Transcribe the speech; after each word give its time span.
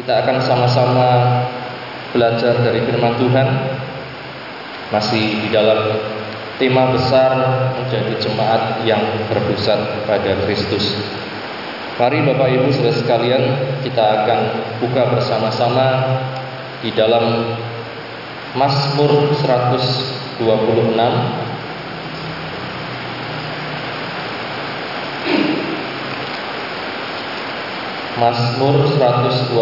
Kita 0.00 0.24
akan 0.24 0.40
sama-sama 0.40 1.08
belajar 2.16 2.56
dari 2.64 2.80
firman 2.88 3.20
Tuhan 3.20 3.48
masih 4.88 5.44
di 5.44 5.52
dalam 5.52 5.92
tema 6.56 6.88
besar 6.88 7.36
menjadi 7.76 8.16
jemaat 8.16 8.80
yang 8.88 9.04
berpusat 9.28 10.08
pada 10.08 10.40
Kristus. 10.48 10.96
Mari 12.00 12.24
Bapak 12.24 12.48
Ibu 12.48 12.72
Saudara 12.72 12.96
sekalian, 12.96 13.44
kita 13.84 14.24
akan 14.24 14.40
buka 14.80 15.04
bersama-sama 15.12 16.16
di 16.80 16.96
dalam 16.96 17.52
Mazmur 18.56 19.36
126 19.36 20.96
Mazmur 28.18 28.90
126 28.98 29.54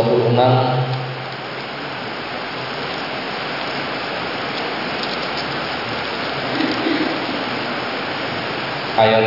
ayat 8.96 9.26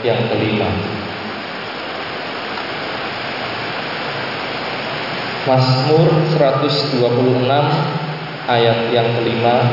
yang 0.00 0.20
kelima. 0.32 0.70
Mazmur 5.44 6.08
126 6.32 6.96
ayat 8.48 8.78
yang 8.88 9.08
kelima 9.20 9.68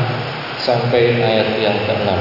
sampai 0.59 1.23
ayat 1.23 1.55
yang 1.55 1.77
keenam. 1.87 2.19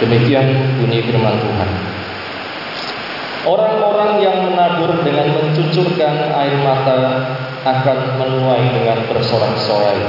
Demikian 0.00 0.48
bunyi 0.80 1.04
firman 1.04 1.36
Tuhan. 1.36 1.99
Orang-orang 3.40 4.20
yang 4.20 4.36
menabur 4.52 5.00
dengan 5.00 5.32
mencucurkan 5.32 6.28
air 6.28 6.60
mata 6.60 7.24
akan 7.64 8.20
menuai 8.20 8.64
dengan 8.76 9.00
bersorak-sorai. 9.08 10.00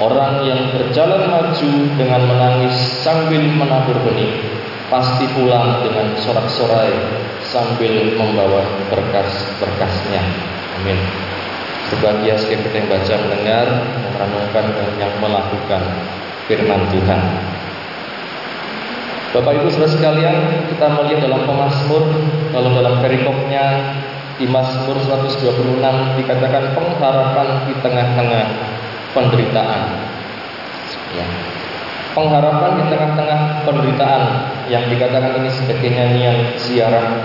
Orang 0.00 0.42
yang 0.48 0.72
berjalan 0.72 1.28
maju 1.28 1.70
dengan 2.00 2.22
menangis 2.24 2.74
sambil 3.04 3.44
menabur 3.44 4.00
benih 4.08 4.40
pasti 4.88 5.28
pulang 5.36 5.84
dengan 5.84 6.16
sorak-sorai 6.18 6.90
sambil 7.44 7.92
membawa 8.16 8.64
berkas-berkasnya. 8.88 10.24
Amin. 10.80 10.98
Sebagai 11.92 12.40
sekalian 12.40 12.64
kita 12.64 12.76
yang 12.80 12.88
baca 12.88 13.14
mendengar, 13.20 13.66
merenungkan 14.00 14.66
dan 14.72 14.90
yang 14.96 15.14
melakukan 15.20 15.82
firman 16.48 16.82
Tuhan. 16.88 17.53
Bapak 19.34 19.50
Ibu 19.50 19.66
Saudara 19.66 19.90
sekalian, 19.90 20.36
kita 20.70 20.94
melihat 20.94 21.26
dalam 21.26 21.42
Pemasmur, 21.42 22.06
kalau 22.54 22.70
dalam 22.70 23.02
perikopnya 23.02 23.82
di 24.38 24.46
Mazmur 24.46 24.94
126 24.94 25.82
dikatakan 26.22 26.70
pengharapan 26.70 27.66
di 27.66 27.74
tengah-tengah 27.82 28.46
penderitaan. 29.10 29.82
Ya. 31.18 31.26
Pengharapan 32.14 32.78
di 32.78 32.84
tengah-tengah 32.94 33.40
penderitaan 33.66 34.22
yang 34.70 34.86
dikatakan 34.86 35.42
ini 35.42 35.50
sebagai 35.50 35.90
nyanyian 35.90 36.54
ziarah, 36.54 37.18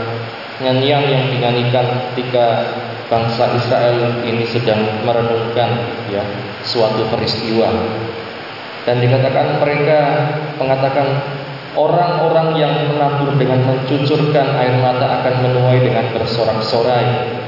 nyanyian 0.65 1.05
yang 1.13 1.23
dinyanyikan 1.29 2.09
ketika 2.09 2.73
bangsa 3.05 3.53
Israel 3.53 4.17
ini 4.25 4.49
sedang 4.49 4.81
merenungkan 5.05 5.77
ya 6.09 6.25
suatu 6.65 7.05
peristiwa. 7.13 7.69
Dan 8.89 8.97
dikatakan 8.97 9.61
mereka 9.61 9.99
mengatakan 10.57 11.37
Orang-orang 11.79 12.59
yang 12.59 12.91
menabur 12.91 13.39
dengan 13.39 13.63
mencucurkan 13.63 14.51
air 14.59 14.83
mata 14.83 15.23
akan 15.23 15.47
menuai 15.47 15.79
dengan 15.79 16.11
bersorak-sorai. 16.11 17.39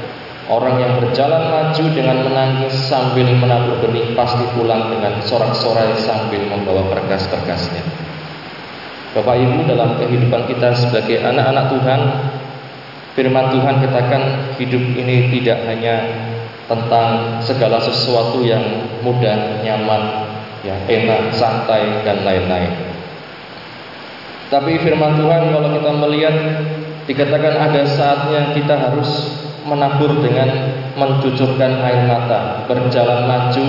Orang 0.48 0.80
yang 0.80 0.96
berjalan 1.04 1.52
maju 1.52 1.84
dengan 1.92 2.24
menangis 2.24 2.72
sambil 2.88 3.28
menabur 3.28 3.84
benih 3.84 4.16
pasti 4.16 4.40
pulang 4.56 4.88
dengan 4.88 5.20
sorak-sorai 5.20 6.00
sambil 6.00 6.48
membawa 6.48 6.80
berkas-berkasnya. 6.96 7.84
Bapak 9.12 9.36
Ibu 9.36 9.68
dalam 9.68 10.00
kehidupan 10.00 10.48
kita 10.48 10.80
sebagai 10.80 11.20
anak-anak 11.20 11.68
Tuhan, 11.68 12.00
firman 13.12 13.52
Tuhan 13.52 13.74
katakan 13.84 14.22
hidup 14.56 14.84
ini 14.96 15.28
tidak 15.28 15.60
hanya 15.68 16.08
tentang 16.72 17.36
segala 17.44 17.76
sesuatu 17.84 18.40
yang 18.40 18.64
mudah, 19.04 19.60
nyaman, 19.60 20.24
ya, 20.64 20.72
enak, 20.88 21.36
santai 21.36 22.00
dan 22.00 22.24
lain-lain. 22.24 22.91
Tapi 24.52 24.76
firman 24.84 25.16
Tuhan 25.16 25.48
kalau 25.48 25.72
kita 25.72 25.90
melihat 25.96 26.36
dikatakan 27.08 27.56
ada 27.56 27.88
saatnya 27.88 28.52
kita 28.52 28.76
harus 28.76 29.32
menabur 29.64 30.20
dengan 30.20 30.76
mencucurkan 30.92 31.80
air 31.80 32.04
mata, 32.04 32.68
berjalan 32.68 33.24
maju 33.24 33.66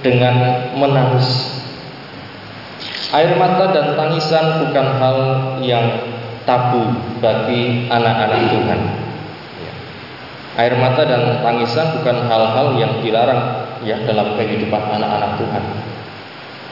dengan 0.00 0.34
menangis. 0.80 1.60
Air 3.12 3.36
mata 3.36 3.68
dan 3.68 4.00
tangisan 4.00 4.64
bukan 4.64 4.86
hal 4.96 5.18
yang 5.60 5.86
tabu 6.48 6.88
bagi 7.20 7.92
anak-anak 7.92 8.48
Tuhan. 8.48 8.80
Air 10.54 10.74
mata 10.80 11.02
dan 11.04 11.44
tangisan 11.44 12.00
bukan 12.00 12.30
hal-hal 12.32 12.80
yang 12.80 13.04
dilarang 13.04 13.42
ya 13.84 14.00
dalam 14.08 14.40
kehidupan 14.40 14.82
anak-anak 14.88 15.36
Tuhan. 15.36 15.93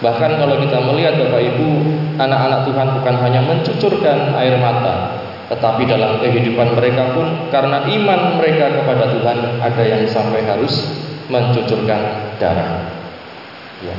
Bahkan 0.03 0.31
kalau 0.35 0.59
kita 0.59 0.83
melihat 0.83 1.15
Bapak 1.15 1.39
Ibu, 1.39 1.69
anak-anak 2.19 2.61
Tuhan 2.67 2.89
bukan 2.99 3.15
hanya 3.23 3.41
mencucurkan 3.47 4.35
air 4.35 4.59
mata, 4.59 5.23
tetapi 5.47 5.87
dalam 5.87 6.19
kehidupan 6.19 6.75
mereka 6.75 7.15
pun 7.15 7.49
karena 7.55 7.87
iman 7.87 8.21
mereka 8.43 8.83
kepada 8.83 9.15
Tuhan 9.15 9.39
ada 9.63 9.83
yang 9.87 10.03
sampai 10.11 10.43
harus 10.43 10.91
mencucurkan 11.31 12.35
darah. 12.43 12.83
Ya. 13.87 13.95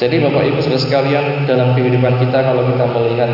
Jadi 0.00 0.16
Bapak 0.22 0.48
Ibu 0.48 0.58
Saudara 0.64 0.80
sekalian, 0.80 1.44
dalam 1.44 1.76
kehidupan 1.76 2.22
kita 2.22 2.38
kalau 2.48 2.62
kita 2.70 2.84
melihat 2.88 3.32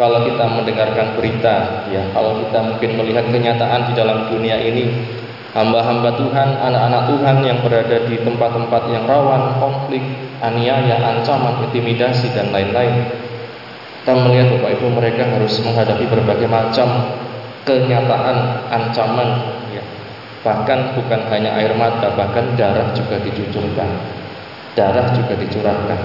kalau 0.00 0.24
kita 0.24 0.44
mendengarkan 0.48 1.12
berita, 1.20 1.84
ya, 1.92 2.00
kalau 2.16 2.40
kita 2.40 2.58
mungkin 2.64 2.90
melihat 2.96 3.28
kenyataan 3.28 3.92
di 3.92 3.92
dalam 3.92 4.32
dunia 4.32 4.56
ini, 4.56 4.88
hamba-hamba 5.50 6.14
Tuhan, 6.14 6.48
anak-anak 6.62 7.02
Tuhan 7.10 7.36
yang 7.42 7.58
berada 7.62 8.06
di 8.06 8.16
tempat-tempat 8.22 8.82
yang 8.90 9.04
rawan 9.06 9.58
konflik, 9.58 10.02
aniaya, 10.38 10.98
ancaman, 11.02 11.66
intimidasi 11.70 12.30
dan 12.34 12.54
lain-lain. 12.54 13.10
Kita 14.00 14.16
melihat 14.16 14.56
Bapak 14.56 14.70
Ibu 14.80 14.86
mereka 14.96 15.28
harus 15.28 15.60
menghadapi 15.60 16.08
berbagai 16.08 16.48
macam 16.48 16.88
kenyataan, 17.68 18.36
ancaman, 18.72 19.28
ya. 19.76 19.84
bahkan 20.40 20.96
bukan 20.96 21.20
hanya 21.28 21.52
air 21.60 21.76
mata, 21.76 22.08
bahkan 22.16 22.56
darah 22.56 22.96
juga 22.96 23.20
dicucurkan, 23.20 23.90
darah 24.72 25.12
juga 25.12 25.36
dicurahkan. 25.36 26.00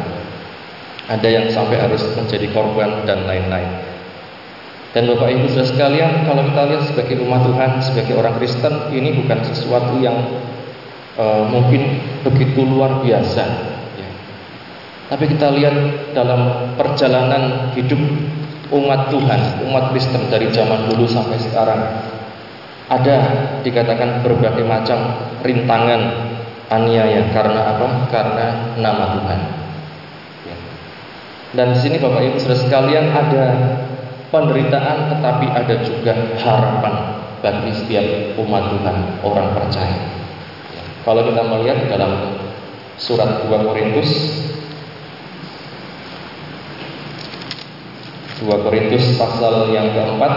Ada 1.05 1.27
yang 1.29 1.45
sampai 1.53 1.77
harus 1.79 2.01
menjadi 2.17 2.49
korban 2.49 3.05
dan 3.05 3.29
lain-lain. 3.29 3.94
Dan 4.95 5.11
Bapak 5.11 5.27
Ibu 5.27 5.51
sudah 5.51 5.67
sekalian, 5.67 6.23
kalau 6.23 6.47
kita 6.47 6.71
lihat 6.71 6.83
sebagai 6.87 7.19
umat 7.27 7.43
Tuhan, 7.43 7.71
sebagai 7.83 8.15
orang 8.15 8.39
Kristen, 8.39 8.95
ini 8.95 9.11
bukan 9.11 9.43
sesuatu 9.43 9.99
yang 9.99 10.15
uh, 11.19 11.43
mungkin 11.51 11.99
begitu 12.23 12.63
luar 12.63 13.03
biasa. 13.03 13.43
Ya. 13.99 14.09
Tapi 15.11 15.35
kita 15.35 15.51
lihat 15.51 15.75
dalam 16.15 16.71
perjalanan 16.79 17.75
hidup 17.75 17.99
umat 18.71 19.11
Tuhan, 19.11 19.67
umat 19.67 19.91
Kristen 19.91 20.31
dari 20.31 20.47
zaman 20.55 20.87
dulu 20.87 21.03
sampai 21.11 21.43
sekarang, 21.43 21.81
ada 22.87 23.15
dikatakan 23.67 24.23
berbagai 24.23 24.63
macam 24.63 25.27
rintangan 25.43 26.31
aniaya 26.71 27.35
karena 27.35 27.67
apa? 27.67 27.87
Karena 28.07 28.47
nama 28.79 29.19
Tuhan. 29.19 29.39
Ya. 30.47 30.57
Dan 31.51 31.75
di 31.75 31.83
sini 31.83 31.99
Bapak 31.99 32.31
Ibu 32.31 32.37
sudah 32.39 32.59
sekalian 32.63 33.11
ada 33.11 33.45
penderitaan 34.35 35.15
tetapi 35.15 35.47
ada 35.47 35.75
juga 35.87 36.35
harapan 36.43 36.95
bagi 37.39 37.71
setiap 37.71 38.35
umat 38.43 38.67
Tuhan, 38.67 38.97
orang 39.23 39.47
percaya. 39.55 39.95
Ya. 40.75 40.83
Kalau 41.07 41.23
kita 41.23 41.41
melihat 41.47 41.87
dalam 41.87 42.35
surat 42.99 43.47
2 43.47 43.63
Korintus 43.63 44.11
2 48.43 48.51
Korintus 48.51 49.15
pasal 49.15 49.71
yang 49.71 49.95
keempat 49.95 50.33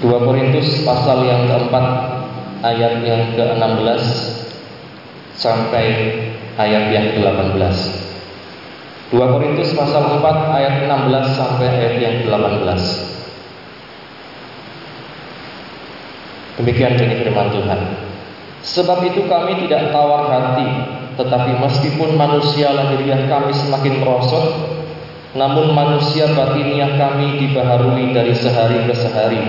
2 0.00 0.08
Korintus 0.08 0.68
pasal 0.88 1.22
yang 1.28 1.48
keempat 1.48 1.86
ayat 2.64 3.04
yang 3.04 3.36
ke-16 3.36 4.02
sampai 5.36 5.86
ayat 6.56 6.84
yang 6.92 7.06
ke-18 7.18 8.01
2 9.12 9.20
Korintus 9.20 9.76
pasal 9.76 10.24
4 10.24 10.24
ayat 10.56 10.88
16 10.88 11.36
sampai 11.36 11.68
ayat 11.68 11.94
yang 12.00 12.16
18. 12.32 12.64
Demikian 16.56 16.96
bunyi 16.96 17.20
firman 17.20 17.52
Tuhan. 17.52 17.80
Sebab 18.64 19.04
itu 19.04 19.28
kami 19.28 19.68
tidak 19.68 19.92
tawar 19.92 20.32
hati, 20.32 20.64
tetapi 21.20 21.60
meskipun 21.60 22.16
manusia 22.16 22.72
lahiriah 22.72 23.28
kami 23.28 23.52
semakin 23.52 24.00
merosot, 24.00 24.80
namun 25.36 25.76
manusia 25.76 26.32
batiniah 26.32 26.96
kami 26.96 27.36
dibaharui 27.36 28.16
dari 28.16 28.32
sehari 28.32 28.80
ke 28.88 28.96
sehari. 28.96 29.44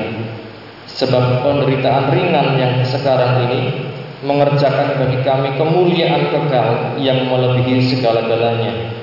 Sebab 0.91 1.39
penderitaan 1.39 2.11
ringan 2.11 2.59
yang 2.59 2.83
sekarang 2.83 3.47
ini 3.47 3.87
mengerjakan 4.27 4.99
bagi 4.99 5.23
kami 5.23 5.55
kemuliaan 5.55 6.35
kekal 6.35 6.99
yang 6.99 7.31
melebihi 7.31 7.79
segala-galanya. 7.95 9.02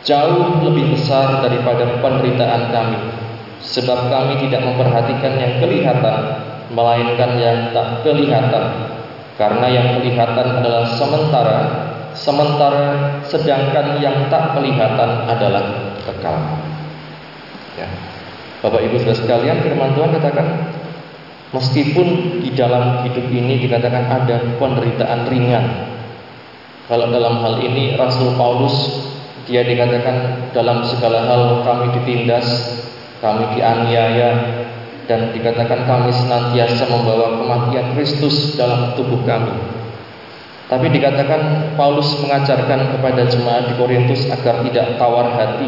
Jauh 0.00 0.64
lebih 0.64 0.96
besar 0.96 1.44
daripada 1.44 2.00
penderitaan 2.00 2.72
kami. 2.72 3.00
Sebab 3.60 4.08
kami 4.08 4.40
tidak 4.48 4.64
memperhatikan 4.64 5.36
yang 5.36 5.60
kelihatan, 5.60 6.16
melainkan 6.72 7.30
yang 7.36 7.58
tak 7.76 8.00
kelihatan. 8.00 8.64
Karena 9.36 9.66
yang 9.68 10.00
kelihatan 10.00 10.46
adalah 10.64 10.84
sementara, 10.96 11.58
sementara 12.16 12.84
sedangkan 13.28 14.00
yang 14.00 14.28
tak 14.32 14.56
kelihatan 14.56 15.10
adalah 15.28 15.64
kekal. 16.08 16.36
Ya. 17.76 17.88
Bapak 18.60 18.80
Ibu 18.84 19.00
Saudara 19.00 19.16
sekalian, 19.16 19.64
firman 19.64 19.96
Tuhan 19.96 20.12
katakan 20.20 20.46
meskipun 21.56 22.40
di 22.44 22.52
dalam 22.52 23.04
hidup 23.08 23.26
ini 23.32 23.64
dikatakan 23.64 24.04
ada 24.08 24.36
penderitaan 24.60 25.28
ringan. 25.28 25.64
Kalau 26.88 27.08
dalam 27.08 27.40
hal 27.40 27.64
ini 27.64 27.96
Rasul 27.96 28.36
Paulus 28.36 29.08
dia 29.50 29.66
dikatakan 29.66 30.46
dalam 30.54 30.86
segala 30.86 31.26
hal 31.26 31.66
kami 31.66 31.90
ditindas, 31.98 32.46
kami 33.18 33.58
dianiaya 33.58 34.30
dan 35.10 35.34
dikatakan 35.34 35.90
kami 35.90 36.14
senantiasa 36.14 36.86
membawa 36.86 37.34
kematian 37.42 37.98
Kristus 37.98 38.54
dalam 38.54 38.94
tubuh 38.94 39.26
kami. 39.26 39.50
Tapi 40.70 40.86
dikatakan 40.94 41.74
Paulus 41.74 42.14
mengajarkan 42.22 42.94
kepada 42.94 43.26
jemaat 43.26 43.66
di 43.66 43.74
Korintus 43.74 44.30
agar 44.30 44.62
tidak 44.62 45.02
tawar 45.02 45.34
hati 45.34 45.66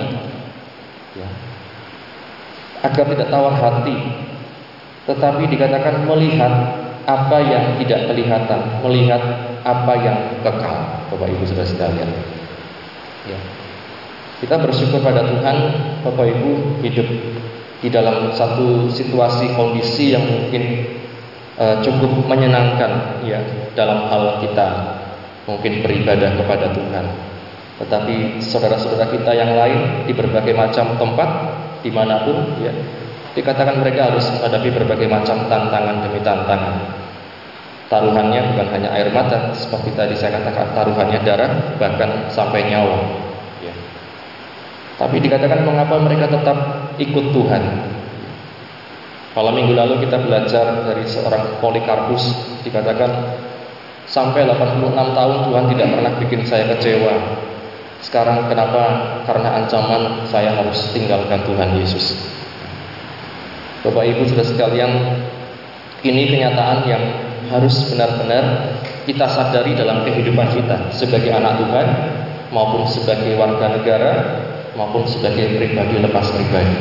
ya. 1.19 1.27
agar 2.87 3.05
tidak 3.11 3.29
tawar 3.35 3.51
hati 3.59 3.99
tetapi 5.11 5.51
dikatakan 5.51 6.07
melihat 6.07 6.55
apa 7.03 7.39
yang 7.43 7.75
tidak 7.83 8.07
kelihatan 8.15 8.79
melihat 8.87 9.23
apa 9.67 9.93
yang 9.99 10.19
kekal 10.47 11.03
Bapak 11.11 11.27
Ibu 11.35 11.51
sudah 11.51 11.67
sekalian 11.67 12.11
ya. 13.27 13.62
Kita 14.43 14.59
bersyukur 14.59 14.99
pada 14.99 15.23
Tuhan 15.23 15.57
Bapak 16.03 16.27
Ibu 16.27 16.83
hidup 16.83 17.07
di 17.79 17.89
dalam 17.91 18.35
satu 18.35 18.91
situasi 18.91 19.55
kondisi 19.55 20.11
yang 20.11 20.27
mungkin 20.27 20.91
uh, 21.63 21.79
cukup 21.79 22.27
menyenangkan 22.27 23.23
ya 23.23 23.39
dalam 23.79 24.11
hal 24.11 24.43
kita 24.43 24.99
mungkin 25.47 25.87
beribadah 25.87 26.35
kepada 26.43 26.75
Tuhan 26.75 27.07
tetapi 27.79 28.43
saudara-saudara 28.43 29.15
kita 29.15 29.31
yang 29.31 29.55
lain 29.55 30.11
di 30.11 30.13
berbagai 30.15 30.55
macam 30.59 30.99
tempat 30.99 31.29
di 31.83 31.91
mana 31.95 32.27
pun 32.27 32.59
ya 32.63 32.75
dikatakan 33.33 33.81
mereka 33.81 34.13
harus 34.13 34.29
menghadapi 34.29 34.69
berbagai 34.71 35.09
macam 35.09 35.49
tantangan 35.49 36.05
demi 36.05 36.21
tantangan. 36.21 36.75
Taruhannya 37.89 38.41
bukan 38.53 38.67
hanya 38.73 38.89
air 38.97 39.13
mata 39.13 39.53
seperti 39.53 39.93
tadi 39.93 40.17
saya 40.17 40.41
katakan 40.41 40.73
taruhannya 40.73 41.21
darah 41.25 41.53
bahkan 41.77 42.29
sampai 42.33 42.69
nyawa. 42.69 43.32
Tapi 45.01 45.17
dikatakan 45.21 45.65
mengapa 45.65 45.97
mereka 46.01 46.29
tetap 46.29 46.57
ikut 47.01 47.33
Tuhan. 47.33 47.63
Kalau 49.33 49.51
minggu 49.57 49.73
lalu 49.73 50.05
kita 50.05 50.21
belajar 50.21 50.85
dari 50.85 51.09
seorang 51.09 51.57
Polikarpus 51.61 52.53
dikatakan 52.69 53.11
sampai 54.05 54.45
86 54.45 54.93
tahun 54.93 55.37
Tuhan 55.49 55.65
tidak 55.73 55.89
pernah 55.97 56.13
bikin 56.21 56.41
saya 56.45 56.69
kecewa 56.77 57.43
sekarang 58.03 58.51
kenapa? 58.51 58.83
Karena 59.23 59.63
ancaman 59.63 60.27
saya 60.27 60.59
harus 60.59 60.91
tinggalkan 60.91 61.47
Tuhan 61.47 61.79
Yesus. 61.79 62.19
Bapak 63.87 64.03
Ibu 64.11 64.27
sudah 64.27 64.47
sekalian, 64.47 64.91
ini 66.03 66.35
kenyataan 66.35 66.83
yang 66.91 67.03
harus 67.47 67.87
benar-benar 67.95 68.75
kita 69.07 69.27
sadari 69.31 69.79
dalam 69.79 70.03
kehidupan 70.03 70.51
kita 70.51 70.91
sebagai 70.91 71.31
anak 71.31 71.63
Tuhan 71.63 71.87
maupun 72.51 72.87
sebagai 72.91 73.39
warga 73.39 73.71
negara 73.71 74.13
maupun 74.77 75.05
sebagai 75.05 75.59
pribadi 75.59 76.01
lepas 76.01 76.27
pribadi. 76.33 76.77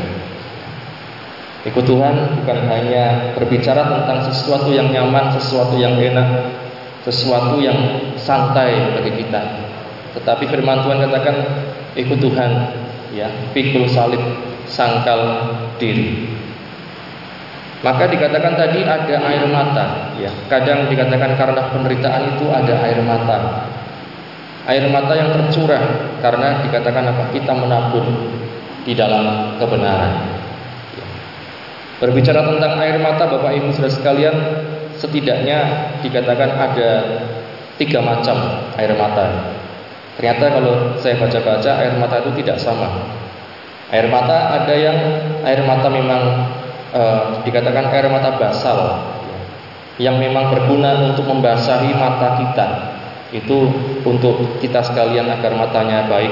Ikut 1.62 1.86
Tuhan 1.86 2.42
bukan 2.42 2.60
hanya 2.74 3.38
berbicara 3.38 3.86
tentang 3.86 4.26
sesuatu 4.34 4.74
yang 4.74 4.90
nyaman, 4.90 5.30
sesuatu 5.38 5.78
yang 5.78 5.94
enak, 5.94 6.50
sesuatu 7.06 7.62
yang 7.62 7.78
santai 8.18 8.98
bagi 8.98 9.22
kita, 9.22 9.42
tetapi 10.18 10.50
firman 10.50 10.82
Tuhan 10.84 11.06
katakan 11.06 11.36
ikut 11.96 12.20
Tuhan, 12.20 12.52
ya, 13.14 13.30
pikul 13.54 13.86
salib, 13.88 14.20
sangkal 14.68 15.54
diri. 15.78 16.34
Maka 17.82 18.06
dikatakan 18.06 18.54
tadi 18.54 18.86
ada 18.86 19.16
air 19.26 19.44
mata, 19.50 20.14
ya. 20.22 20.30
Kadang 20.46 20.86
dikatakan 20.86 21.34
karena 21.34 21.62
penderitaan 21.74 22.38
itu 22.38 22.46
ada 22.54 22.76
air 22.86 23.02
mata. 23.02 23.66
Air 24.70 24.86
mata 24.94 25.18
yang 25.18 25.34
tercurah 25.34 26.14
karena 26.22 26.62
dikatakan 26.62 27.10
apa? 27.10 27.24
Kita 27.34 27.50
menabur 27.58 28.06
di 28.86 28.94
dalam 28.94 29.58
kebenaran. 29.58 30.14
Ya. 30.98 31.06
Berbicara 32.02 32.46
tentang 32.46 32.78
air 32.78 32.98
mata 33.02 33.26
Bapak 33.26 33.58
Ibu 33.58 33.74
Saudara 33.74 33.94
sekalian, 33.94 34.36
setidaknya 35.02 35.60
dikatakan 36.06 36.50
ada 36.58 36.90
tiga 37.82 38.06
macam 38.06 38.38
air 38.78 38.94
mata. 38.94 39.58
Ternyata 40.22 40.46
kalau 40.54 40.74
saya 41.02 41.18
baca-baca 41.18 41.72
air 41.82 41.98
mata 41.98 42.22
itu 42.22 42.46
tidak 42.46 42.62
sama. 42.62 43.10
Air 43.90 44.06
mata 44.14 44.62
ada 44.62 44.74
yang 44.78 44.98
air 45.42 45.66
mata 45.66 45.90
memang 45.90 46.48
e, 46.94 47.02
dikatakan 47.50 47.90
air 47.90 48.06
mata 48.14 48.38
basal 48.38 49.02
yang 49.98 50.22
memang 50.22 50.54
berguna 50.54 51.10
untuk 51.10 51.26
membasahi 51.26 51.92
mata 51.98 52.38
kita. 52.38 52.68
Itu 53.32 53.72
untuk 54.04 54.60
kita 54.60 54.84
sekalian 54.84 55.32
agar 55.32 55.56
matanya 55.56 56.06
baik. 56.12 56.32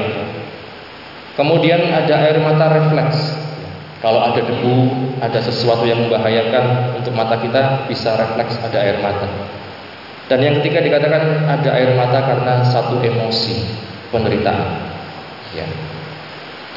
Kemudian 1.40 1.88
ada 1.96 2.28
air 2.28 2.36
mata 2.44 2.68
refleks. 2.68 3.40
Kalau 4.04 4.24
ada 4.24 4.40
debu, 4.40 4.92
ada 5.20 5.40
sesuatu 5.44 5.84
yang 5.88 6.04
membahayakan 6.08 6.96
untuk 7.00 7.16
mata 7.16 7.40
kita 7.40 7.88
bisa 7.88 8.16
refleks 8.16 8.60
ada 8.60 8.80
air 8.80 9.00
mata. 9.00 9.28
Dan 10.28 10.44
yang 10.44 10.60
ketiga 10.60 10.84
dikatakan 10.84 11.48
ada 11.48 11.70
air 11.74 11.96
mata 11.96 12.20
karena 12.22 12.64
satu 12.68 13.00
emosi 13.00 13.64
penderitaan. 14.12 14.92
Ya. 15.56 15.66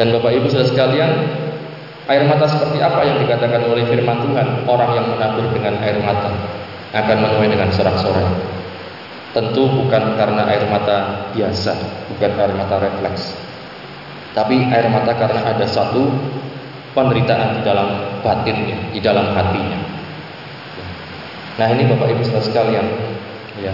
Dan 0.01 0.15
Bapak 0.15 0.33
Ibu 0.33 0.49
sudah 0.49 0.67
sekalian, 0.67 1.11
air 2.09 2.25
mata 2.25 2.49
seperti 2.49 2.81
apa 2.81 3.05
yang 3.05 3.21
dikatakan 3.21 3.61
oleh 3.69 3.85
firman 3.91 4.25
Tuhan? 4.25 4.49
Orang 4.65 4.97
yang 4.97 5.07
menabur 5.11 5.53
dengan 5.53 5.77
air 5.85 6.01
mata 6.01 6.33
akan 6.97 7.17
menuai 7.19 7.49
dengan 7.51 7.69
sorak-sorai. 7.75 8.62
Tentu 9.33 9.65
bukan 9.65 10.17
karena 10.21 10.45
air 10.53 10.69
mata 10.69 11.29
biasa, 11.33 11.73
bukan 12.13 12.31
air 12.37 12.53
mata 12.53 12.77
refleks. 12.77 13.33
Tapi 14.37 14.61
air 14.69 14.93
mata 14.93 15.17
karena 15.17 15.57
ada 15.57 15.65
satu 15.65 16.09
penderitaan 16.93 17.61
di 17.61 17.61
dalam 17.65 17.89
batinnya, 18.21 18.93
di 18.93 19.01
dalam 19.01 19.33
hatinya. 19.33 19.81
Nah 21.57 21.69
ini 21.73 21.85
Bapak 21.89 22.13
Ibu 22.13 22.23
saudara 22.25 22.45
sekalian, 22.45 22.87
ya 23.61 23.73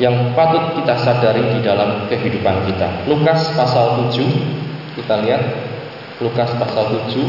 yang 0.00 0.32
patut 0.32 0.80
kita 0.80 0.98
sadari 1.04 1.44
di 1.54 1.60
dalam 1.60 2.08
kehidupan 2.08 2.64
kita. 2.64 3.04
Lukas 3.04 3.52
pasal 3.52 4.08
7 4.08 4.96
kita 4.96 5.14
lihat 5.22 5.42
Lukas 6.18 6.48
pasal 6.56 6.90
7 7.12 7.22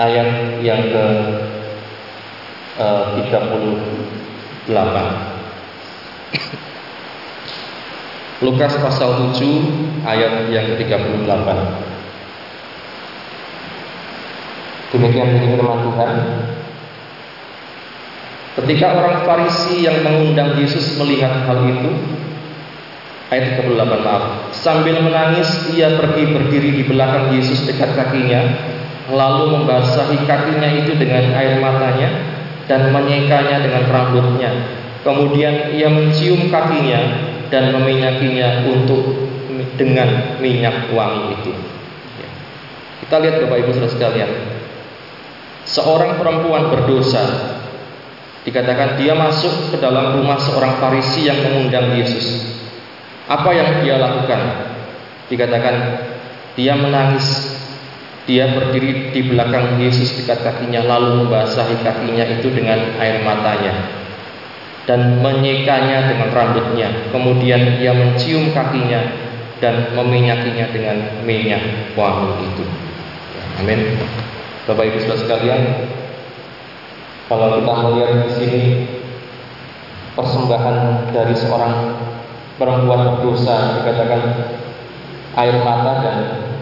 ayat 0.00 0.58
yang 0.64 0.82
ke 0.88 1.04
38 2.76 4.64
Lukas 8.42 8.72
pasal 8.80 9.36
7 9.36 10.08
ayat 10.08 10.48
yang 10.48 10.66
ke-38 10.72 11.48
Demikian 14.92 15.40
firman 15.40 15.88
Tuhan. 15.88 16.12
Ketika 18.60 18.92
orang 18.92 19.24
Farisi 19.24 19.88
yang 19.88 20.04
mengundang 20.04 20.52
Yesus 20.60 21.00
melihat 21.00 21.48
hal 21.48 21.64
itu, 21.64 21.96
ayat 23.32 23.56
38 23.56 23.72
maaf, 23.88 24.52
sambil 24.52 25.00
menangis 25.00 25.48
ia 25.72 25.96
pergi 25.96 26.36
berdiri 26.36 26.76
di 26.76 26.84
belakang 26.84 27.32
Yesus 27.32 27.64
dekat 27.64 27.96
kakinya, 27.96 28.52
lalu 29.08 29.56
membasahi 29.56 30.28
kakinya 30.28 30.68
itu 30.84 30.92
dengan 31.00 31.32
air 31.40 31.56
matanya 31.56 32.32
dan 32.72 32.88
menyekanya 32.88 33.60
dengan 33.60 33.84
rambutnya. 33.92 34.48
Kemudian 35.04 35.76
ia 35.76 35.92
mencium 35.92 36.48
kakinya 36.48 37.00
dan 37.52 37.76
meminyakinya 37.76 38.64
untuk 38.72 39.28
dengan 39.76 40.40
minyak 40.40 40.88
wangi 40.88 41.36
itu. 41.36 41.52
Ya. 42.16 42.28
Kita 43.04 43.16
lihat 43.20 43.44
Bapak 43.44 43.60
Ibu 43.60 43.70
Saudara 43.76 43.92
sekalian. 43.92 44.30
Seorang 45.68 46.16
perempuan 46.16 46.72
berdosa 46.72 47.52
Dikatakan 48.42 48.98
dia 48.98 49.14
masuk 49.14 49.70
ke 49.70 49.76
dalam 49.78 50.18
rumah 50.18 50.34
seorang 50.42 50.82
Farisi 50.82 51.30
yang 51.30 51.38
mengundang 51.46 51.94
Yesus. 51.94 52.58
Apa 53.30 53.54
yang 53.54 53.86
dia 53.86 54.02
lakukan? 54.02 54.40
Dikatakan 55.30 55.74
dia 56.58 56.74
menangis. 56.74 57.51
Dia 58.22 58.54
berdiri 58.54 59.10
di 59.10 59.20
belakang 59.26 59.82
Yesus 59.82 60.22
dekat 60.22 60.46
kakinya 60.46 60.86
lalu 60.86 61.26
membasahi 61.26 61.82
kakinya 61.82 62.22
itu 62.38 62.54
dengan 62.54 62.94
air 63.02 63.18
matanya 63.26 64.02
dan 64.86 65.22
menyekanya 65.22 66.10
dengan 66.10 66.28
rambutnya. 66.30 66.88
Kemudian 67.10 67.82
dia 67.82 67.94
mencium 67.94 68.54
kakinya 68.54 69.00
dan 69.62 69.94
meminyakinya 69.94 70.70
dengan 70.74 71.22
minyak 71.22 71.94
wangi 71.94 72.50
itu. 72.50 72.64
Amin. 73.62 73.94
Bapak 74.66 74.86
Ibu 74.86 74.98
Saudara 75.02 75.18
sekalian, 75.22 75.62
kalau 77.26 77.58
kita 77.58 77.74
melihat 77.82 78.10
di 78.26 78.30
sini 78.38 78.62
persembahan 80.14 81.10
dari 81.10 81.34
seorang 81.34 81.74
perempuan 82.58 83.18
berdosa 83.18 83.82
dikatakan 83.82 84.22
air 85.38 85.56
mata 85.62 85.92
dan 86.06 86.16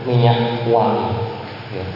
minyak 0.08 0.64
wangi. 0.68 1.19
Ya. 1.70 1.86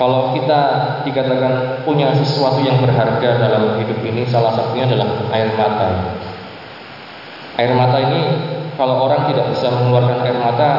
Kalau 0.00 0.32
kita 0.34 0.60
dikatakan 1.04 1.84
punya 1.84 2.10
sesuatu 2.16 2.58
yang 2.64 2.80
berharga 2.80 3.38
dalam 3.38 3.76
hidup 3.78 4.00
ini, 4.02 4.24
salah 4.26 4.56
satunya 4.56 4.88
adalah 4.88 5.20
air 5.30 5.52
mata. 5.54 6.16
Air 7.60 7.72
mata 7.76 7.98
ini 8.00 8.20
kalau 8.80 9.04
orang 9.04 9.28
tidak 9.28 9.52
bisa 9.52 9.68
mengeluarkan 9.68 10.24
air 10.24 10.36
mata, 10.40 10.70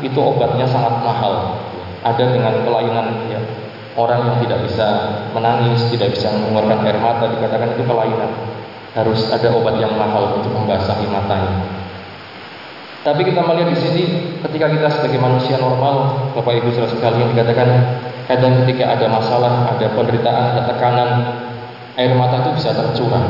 itu 0.00 0.16
obatnya 0.16 0.64
sangat 0.70 1.02
mahal. 1.02 1.60
Ada 2.06 2.24
dengan 2.30 2.62
kelainan 2.62 3.28
ya. 3.28 3.42
Orang 3.98 4.22
yang 4.22 4.38
tidak 4.46 4.64
bisa 4.64 4.86
menangis, 5.34 5.82
tidak 5.90 6.14
bisa 6.14 6.30
mengeluarkan 6.30 6.86
air 6.86 6.98
mata, 7.02 7.26
dikatakan 7.26 7.74
itu 7.74 7.82
kelainan. 7.84 8.30
Harus 8.94 9.28
ada 9.34 9.50
obat 9.50 9.76
yang 9.82 9.92
mahal 9.98 10.40
untuk 10.40 10.54
membasahi 10.54 11.10
matanya. 11.10 11.80
Tapi 13.00 13.24
kita 13.24 13.40
melihat 13.40 13.72
di 13.72 13.78
sini, 13.80 14.02
ketika 14.44 14.68
kita 14.68 14.88
sebagai 14.92 15.20
manusia 15.24 15.56
normal, 15.56 16.28
Bapak 16.36 16.52
Ibu 16.60 16.68
saudara 16.76 16.92
sekalian 16.92 17.32
dikatakan 17.32 17.68
kadang 18.28 18.52
ketika 18.64 18.92
ada 18.92 19.06
masalah, 19.08 19.72
ada 19.72 19.86
penderitaan, 19.96 20.44
ada 20.52 20.62
tekanan, 20.68 21.10
air 21.96 22.12
mata 22.12 22.44
itu 22.44 22.60
bisa 22.60 22.76
tercurah. 22.76 23.24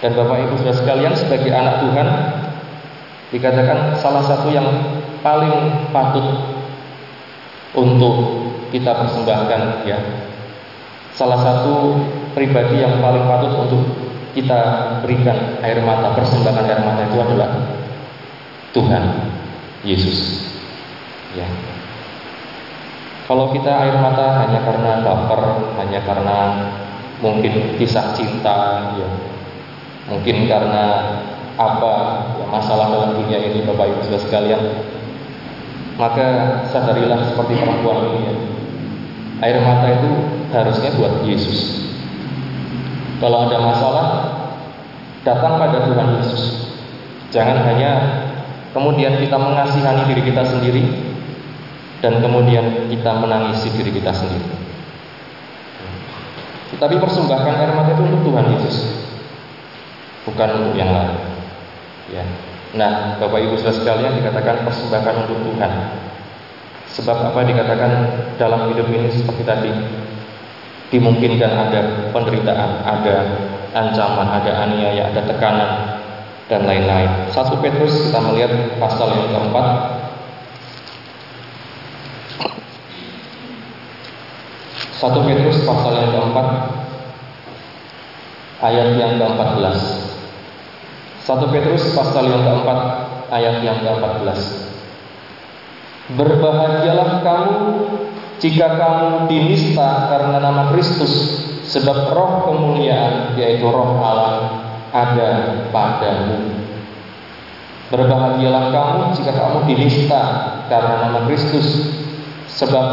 Dan 0.00 0.16
Bapak 0.16 0.48
Ibu 0.48 0.54
Saudara 0.56 0.76
sekalian 0.80 1.12
sebagai 1.12 1.52
anak 1.52 1.84
Tuhan 1.84 2.08
dikatakan 3.36 4.00
salah 4.00 4.24
satu 4.24 4.48
yang 4.48 4.64
paling 5.20 5.92
patut 5.92 6.24
untuk 7.76 8.14
kita 8.72 8.96
persembahkan 8.96 9.84
ya. 9.84 10.00
Salah 11.12 11.36
satu 11.36 12.00
pribadi 12.32 12.80
yang 12.80 12.96
paling 13.04 13.28
patut 13.28 13.52
untuk 13.68 13.82
kita 14.32 14.60
berikan 15.04 15.60
air 15.60 15.84
mata, 15.84 16.16
persembahkan 16.16 16.64
air 16.64 16.80
mata 16.80 17.04
itu 17.04 17.18
adalah 17.20 17.50
Tuhan 18.70 19.04
Yesus. 19.82 20.46
Ya. 21.34 21.46
Kalau 23.30 23.54
kita 23.54 23.70
air 23.70 23.94
mata 24.02 24.42
hanya 24.42 24.60
karena 24.66 24.92
baper, 25.06 25.42
hanya 25.78 26.00
karena 26.02 26.38
mungkin 27.22 27.78
kisah 27.78 28.10
cinta, 28.18 28.90
ya, 28.98 29.08
Mungkin 30.10 30.50
karena 30.50 30.84
apa 31.54 31.94
ya, 32.42 32.46
masalah 32.50 32.90
dalam 32.90 33.14
dunia 33.14 33.38
ini 33.38 33.62
Bapak 33.62 33.86
Ibu 33.86 34.00
Saudara 34.02 34.26
sekalian 34.26 34.62
maka 36.00 36.26
sadarilah 36.72 37.30
seperti 37.30 37.60
perempuan 37.60 38.10
ini 38.10 38.20
ya. 38.26 38.34
Air 39.44 39.58
mata 39.62 39.86
itu 40.00 40.10
harusnya 40.50 40.90
buat 40.96 41.22
Yesus. 41.28 41.86
Kalau 43.20 43.48
ada 43.48 43.58
masalah, 43.60 44.06
datang 45.22 45.60
pada 45.60 45.84
Tuhan 45.84 46.08
Yesus. 46.20 46.72
Jangan 47.30 47.62
hanya 47.68 47.92
kemudian 48.70 49.18
kita 49.18 49.36
mengasihani 49.36 50.02
diri 50.10 50.22
kita 50.30 50.42
sendiri 50.46 50.84
dan 52.00 52.22
kemudian 52.24 52.88
kita 52.88 53.10
menangisi 53.18 53.68
diri 53.76 53.90
kita 53.92 54.12
sendiri. 54.14 54.48
Tetapi 56.70 56.96
persembahkan 57.02 57.54
air 57.60 57.72
mata 57.74 57.92
itu 57.92 58.02
untuk 58.06 58.22
Tuhan 58.30 58.46
Yesus 58.56 58.76
bukan 60.24 60.48
untuk 60.62 60.74
yang 60.78 60.90
lain. 60.94 61.18
Ya. 62.14 62.24
Nah, 62.70 63.18
Bapak 63.18 63.42
Ibu 63.42 63.58
Saudara 63.58 63.74
sekalian 63.74 64.14
dikatakan 64.22 64.62
persembahkan 64.62 65.14
untuk 65.26 65.38
Tuhan. 65.50 65.72
Sebab 66.90 67.34
apa 67.34 67.46
dikatakan 67.46 67.92
dalam 68.34 68.70
hidup 68.70 68.90
ini 68.90 69.10
seperti 69.14 69.42
tadi 69.46 69.70
dimungkinkan 70.90 71.50
ada 71.54 72.10
penderitaan, 72.10 72.82
ada 72.82 73.14
ancaman, 73.74 74.26
ada 74.42 74.52
aniaya, 74.66 75.06
ada 75.14 75.22
tekanan 75.22 75.99
dan 76.50 76.66
lain-lain. 76.66 77.30
Satu 77.30 77.62
Petrus 77.62 78.10
kita 78.10 78.18
melihat 78.26 78.74
pasal 78.82 79.14
yang 79.14 79.30
keempat 79.30 79.66
Satu 85.00 85.24
Petrus 85.24 85.64
pasal 85.64 85.96
yang 85.96 86.12
keempat 86.12 86.48
ayat 88.60 89.00
yang 89.00 89.16
ke-14. 89.16 89.78
1 91.24 91.54
Petrus 91.56 91.96
pasal 91.96 92.28
yang 92.28 92.44
keempat 92.44 92.78
ayat 93.32 93.64
yang 93.64 93.80
ke-14. 93.80 94.28
Berbahagialah 96.20 97.24
kamu 97.24 97.56
jika 98.44 98.76
kamu 98.76 99.32
dinista 99.32 100.12
karena 100.12 100.36
nama 100.36 100.68
Kristus 100.76 101.48
sebab 101.64 102.12
roh 102.12 102.44
kemuliaan 102.52 103.40
yaitu 103.40 103.64
roh 103.72 104.04
Allah 104.04 104.69
ada 104.90 105.30
padamu. 105.70 106.62
Berbahagialah 107.90 108.70
kamu 108.70 109.02
jika 109.18 109.32
kamu 109.34 109.58
dinista 109.66 110.22
karena 110.70 111.10
nama 111.10 111.26
Kristus 111.26 111.90
sebab 112.46 112.86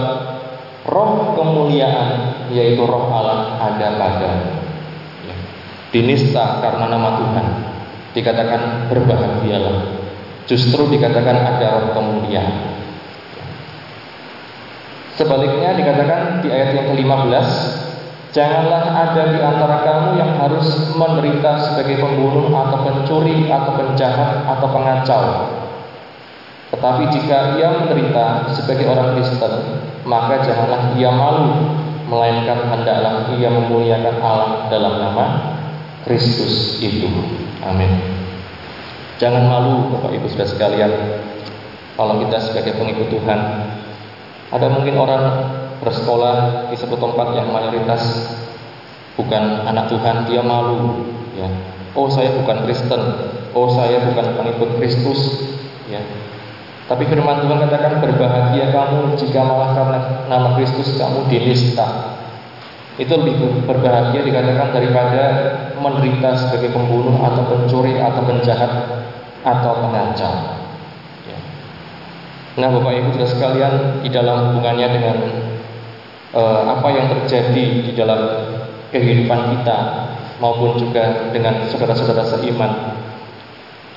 roh 0.89 1.37
kemuliaan 1.37 2.49
yaitu 2.49 2.81
roh 2.81 3.13
Allah 3.13 3.61
ada 3.61 3.93
padamu. 3.93 4.57
Ya. 5.29 5.35
Dinista 5.93 6.65
karena 6.65 6.89
nama 6.89 7.09
Tuhan 7.21 7.47
dikatakan 8.17 8.89
berbahagialah. 8.89 9.77
Justru 10.49 10.89
dikatakan 10.89 11.37
ada 11.45 11.65
roh 11.77 11.91
kemuliaan. 11.93 12.77
Sebaliknya 15.17 15.73
dikatakan 15.73 16.45
di 16.45 16.53
ayat 16.53 16.77
yang 16.77 16.87
ke-15, 16.93 17.49
janganlah 18.35 18.83
ada 18.91 19.23
di 19.31 19.39
antara 19.39 19.77
kamu 19.83 20.09
yang 20.19 20.31
harus 20.39 20.91
menderita 20.95 21.51
sebagai 21.71 22.01
pembunuh 22.01 22.51
atau 22.51 22.77
pencuri 22.83 23.47
atau 23.47 23.71
penjahat 23.75 24.47
atau 24.47 24.67
pengacau. 24.71 25.23
Tetapi 26.67 27.03
jika 27.15 27.55
ia 27.55 27.71
menderita 27.79 28.51
sebagai 28.51 28.91
orang 28.91 29.15
Kristen, 29.15 29.53
maka 30.03 30.43
janganlah 30.43 30.99
ia 30.99 31.11
malu, 31.15 31.47
melainkan 32.11 32.67
hendaklah 32.67 33.31
ia 33.39 33.47
memuliakan 33.47 34.15
Allah 34.19 34.67
dalam 34.67 34.99
nama 34.99 35.25
Kristus 36.03 36.79
itu. 36.83 37.07
Amin. 37.63 37.91
Jangan 39.17 39.49
malu 39.49 39.91
Bapak 39.95 40.13
Ibu 40.13 40.27
sudah 40.29 40.45
sekalian 40.45 40.91
kalau 41.97 42.21
kita 42.21 42.37
sebagai 42.37 42.77
pengikut 42.77 43.09
Tuhan. 43.09 43.39
Ada 44.47 44.71
mungkin 44.71 44.95
orang 44.95 45.23
bersekolah 45.83 46.69
di 46.71 46.75
satu 46.77 46.97
tempat 46.97 47.37
yang 47.37 47.49
mayoritas 47.53 48.01
bukan 49.17 49.65
anak 49.65 49.89
Tuhan, 49.89 50.29
dia 50.29 50.41
malu 50.45 51.05
ya. 51.33 51.49
Oh, 51.97 52.07
saya 52.07 52.33
bukan 52.37 52.65
Kristen. 52.69 53.01
Oh, 53.57 53.73
saya 53.73 54.05
bukan 54.05 54.37
pengikut 54.37 54.77
Kristus 54.77 55.19
ya. 55.89 56.01
Tapi 56.87 57.03
firman 57.09 57.43
Tuhan 57.43 57.67
katakan 57.67 57.99
berbahagia 57.99 58.71
kamu 58.71 59.19
jika 59.19 59.43
malah 59.43 59.75
karena 59.75 59.99
nama 60.31 60.55
Kristus 60.55 60.95
kamu 60.95 61.27
dinista 61.27 62.15
itu 62.97 63.13
lebih 63.13 63.61
berbahagia 63.69 64.25
dikatakan 64.25 64.73
daripada 64.73 65.23
menderita 65.77 66.33
sebagai 66.33 66.73
pembunuh 66.73 67.13
atau 67.21 67.45
pencuri 67.45 67.93
atau 68.01 68.25
penjahat 68.25 68.71
atau 69.45 69.71
pengacau. 69.85 70.33
Ya. 71.29 71.39
Nah, 72.57 72.73
Bapak 72.73 72.93
Ibu 72.97 73.09
sudah 73.13 73.29
sekalian 73.29 73.73
di 74.01 74.09
dalam 74.09 74.49
hubungannya 74.49 74.87
dengan 74.89 75.17
uh, 76.33 76.63
apa 76.79 76.87
yang 76.91 77.07
terjadi 77.13 77.65
di 77.87 77.91
dalam 77.95 78.21
kehidupan 78.91 79.59
kita 79.59 79.77
maupun 80.39 80.79
juga 80.79 81.31
dengan 81.31 81.67
saudara-saudara 81.67 82.23
seiman, 82.23 82.71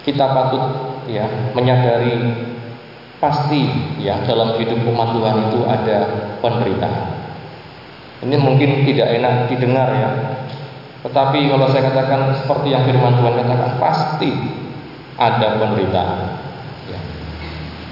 kita 0.07 0.25
patut 0.31 0.65
ya 1.07 1.27
menyadari 1.53 2.47
pasti 3.21 3.69
ya 4.01 4.25
dalam 4.25 4.57
hidup 4.57 4.81
umat 4.89 5.13
Tuhan 5.13 5.37
itu 5.53 5.61
ada 5.69 5.99
penderitaan. 6.41 7.07
Ini 8.21 8.37
mungkin 8.37 8.85
tidak 8.85 9.09
enak 9.17 9.49
didengar 9.49 9.89
ya. 9.97 10.11
Tetapi 11.01 11.49
kalau 11.49 11.67
saya 11.73 11.89
katakan 11.89 12.37
seperti 12.37 12.77
yang 12.77 12.85
firman 12.85 13.17
Tuhan 13.17 13.35
katakan 13.41 13.73
pasti 13.81 14.31
ada 15.17 15.57
penderitaan. 15.57 16.50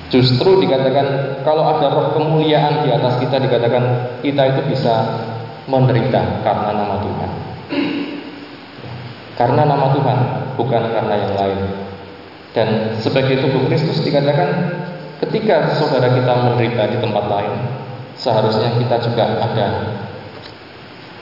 Justru 0.09 0.65
dikatakan 0.65 1.41
kalau 1.45 1.69
ada 1.69 1.93
roh 1.93 2.09
kemuliaan 2.17 2.89
di 2.89 2.91
atas 2.97 3.21
kita 3.21 3.37
dikatakan 3.45 4.17
kita 4.25 4.43
itu 4.57 4.61
bisa 4.73 4.95
menderita 5.69 6.41
karena 6.41 6.71
nama 6.73 6.97
Tuhan. 7.05 7.31
Karena 9.37 9.63
nama 9.69 9.87
Tuhan 9.93 10.19
bukan 10.57 10.83
karena 10.97 11.15
yang 11.15 11.35
lain. 11.37 11.61
Dan 12.57 12.69
sebagai 12.97 13.45
tubuh 13.45 13.69
Kristus 13.69 14.01
dikatakan 14.01 14.49
ketika 15.29 15.77
saudara 15.77 16.09
kita 16.17 16.33
menderita 16.41 16.89
di 16.89 16.97
tempat 17.05 17.25
lain, 17.29 17.55
seharusnya 18.17 18.81
kita 18.81 18.97
juga 19.05 19.45
ada 19.45 19.69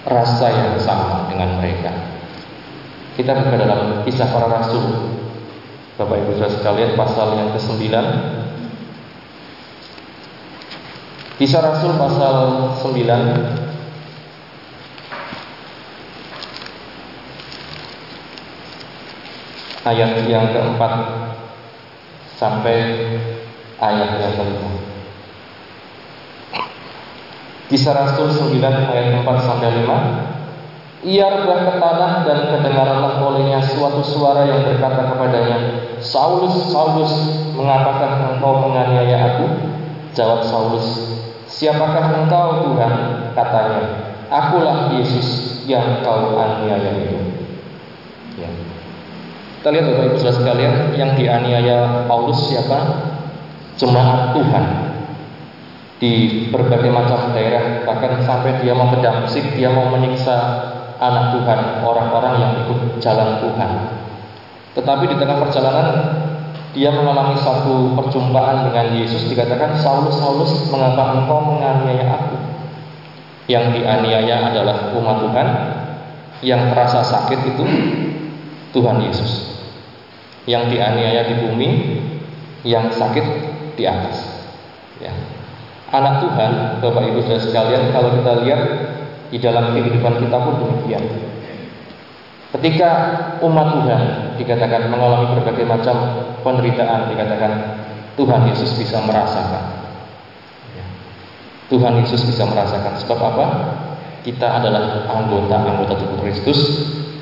rasa 0.07 0.47
yang 0.47 0.79
sama 0.79 1.27
dengan 1.27 1.59
mereka. 1.59 1.91
Kita 3.19 3.35
buka 3.35 3.57
dalam 3.59 4.07
kisah 4.07 4.31
para 4.31 4.47
rasul 4.47 5.11
Bapak 5.97 6.21
Ibu 6.23 6.37
Saudara 6.37 6.53
sekalian 6.53 6.93
pasal 6.93 7.29
yang 7.41 7.49
ke-9 7.57 7.85
Kisah 11.37 11.61
Rasul 11.61 12.01
pasal 12.01 12.73
9 12.81 12.97
ayat 19.85 20.11
yang 20.33 20.49
keempat 20.49 20.93
sampai 22.41 22.77
ayat 23.77 24.17
yang 24.17 24.33
kelima. 24.33 24.81
Kisah 27.69 27.93
Rasul 27.93 28.33
9 28.33 28.57
ayat 28.65 29.21
4 29.21 29.29
sampai 29.45 29.69
5 29.85 31.05
Ia 31.05 31.27
rebah 31.37 31.59
ke 31.69 31.73
tanah 31.77 32.13
dan 32.25 32.39
kedengaranlah 32.49 33.21
olehnya 33.21 33.61
suatu 33.61 34.01
suara 34.01 34.49
yang 34.49 34.65
berkata 34.65 35.13
kepadanya 35.13 35.85
Saulus, 36.01 36.73
Saulus, 36.73 37.13
mengapakah 37.53 38.41
engkau 38.41 38.65
menganiaya 38.65 39.37
aku? 39.37 39.47
Jawab 40.17 40.41
Saulus 40.49 41.16
Siapakah 41.47 42.27
engkau 42.27 42.67
Tuhan? 42.67 42.93
Katanya 43.33 44.07
Akulah 44.27 44.91
Yesus 44.99 45.63
yang 45.71 46.03
kau 46.03 46.35
aniaya 46.35 46.99
itu 46.99 47.19
ya. 48.39 48.51
Kita 49.63 49.69
lihat 49.71 49.87
Bapak 49.87 50.05
Ibu 50.15 50.19
sekalian 50.19 50.75
yang 50.99 51.15
dianiaya 51.15 52.07
Paulus 52.11 52.51
siapa? 52.51 52.79
Jemaat 53.77 54.33
Tuhan 54.33 54.65
di 55.97 56.13
berbagai 56.53 56.93
macam 56.93 57.33
daerah 57.33 57.85
bahkan 57.89 58.21
sampai 58.25 58.61
dia 58.61 58.77
mau 58.77 58.93
ke 58.93 59.01
Damsik 59.01 59.57
dia 59.57 59.73
mau 59.73 59.89
menyiksa 59.89 60.37
anak 61.01 61.37
Tuhan 61.37 61.85
orang-orang 61.85 62.35
yang 62.41 62.53
ikut 62.65 63.01
jalan 63.01 63.41
Tuhan 63.41 63.71
tetapi 64.77 65.05
di 65.09 65.17
tengah 65.17 65.41
perjalanan 65.41 65.89
dia 66.77 66.93
mengalami 66.93 67.41
satu 67.41 67.97
perjumpaan 67.97 68.69
dengan 68.69 69.01
Yesus 69.01 69.33
dikatakan 69.33 69.81
Saulus 69.81 70.21
Saulus 70.21 70.69
mengapa 70.69 71.17
engkau 71.17 71.41
menganiaya 71.41 72.05
aku 72.21 72.37
yang 73.49 73.73
dianiaya 73.73 74.53
adalah 74.53 74.93
umat 74.93 75.17
Tuhan 75.25 75.49
yang 76.45 76.69
terasa 76.69 77.01
sakit 77.01 77.57
itu 77.57 77.65
Tuhan 78.77 79.01
Yesus 79.09 79.57
yang 80.47 80.71
dianiaya 80.71 81.27
di 81.27 81.35
bumi, 81.43 81.71
yang 82.63 82.89
sakit 82.95 83.27
di 83.75 83.85
atas. 83.85 84.47
Ya. 85.03 85.13
Anak 85.91 86.23
Tuhan, 86.23 86.83
Bapak 86.83 87.03
Ibu 87.03 87.21
Saudara 87.27 87.43
sekalian, 87.43 87.83
kalau 87.91 88.15
kita 88.15 88.33
lihat 88.47 88.63
di 89.31 89.39
dalam 89.43 89.75
kehidupan 89.75 90.23
kita 90.23 90.37
pun 90.39 90.55
demikian. 90.63 91.05
Ketika 92.55 92.91
umat 93.43 93.69
Tuhan 93.75 94.03
dikatakan 94.37 94.89
mengalami 94.93 95.37
berbagai 95.37 95.65
macam 95.65 95.97
penderitaan, 96.41 97.13
dikatakan 97.13 97.53
Tuhan 98.17 98.49
Yesus 98.53 98.77
bisa 98.79 99.01
merasakan. 99.05 99.65
Ya. 100.73 100.87
Tuhan 101.73 102.01
Yesus 102.01 102.25
bisa 102.25 102.45
merasakan. 102.49 102.97
Sebab 103.01 103.19
apa? 103.21 103.47
Kita 104.23 104.59
adalah 104.59 105.07
anggota-anggota 105.07 105.95
tubuh 106.01 106.19
Kristus. 106.25 106.59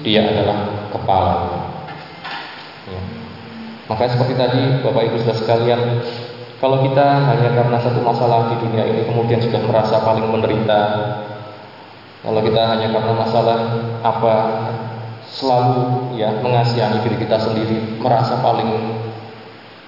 Dia 0.04 0.20
adalah 0.28 0.88
kepala. 0.92 1.64
Maka 3.84 4.08
seperti 4.08 4.34
tadi 4.36 4.80
Bapak 4.80 5.12
Ibu 5.12 5.16
sudah 5.20 5.36
sekalian, 5.36 5.80
kalau 6.56 6.80
kita 6.88 7.04
hanya 7.28 7.52
karena 7.52 7.76
satu 7.76 8.00
masalah 8.00 8.48
di 8.48 8.56
dunia 8.64 8.84
ini 8.88 9.04
kemudian 9.04 9.44
sudah 9.44 9.60
merasa 9.60 10.00
paling 10.00 10.24
menderita, 10.24 10.80
kalau 12.24 12.40
kita 12.40 12.62
hanya 12.64 12.88
karena 12.88 13.12
masalah 13.12 13.58
apa 14.00 14.34
selalu 15.34 16.14
ya 16.14 16.30
mengasihani 16.38 17.02
diri 17.02 17.26
kita 17.26 17.36
sendiri, 17.42 17.98
merasa 17.98 18.38
paling 18.38 18.70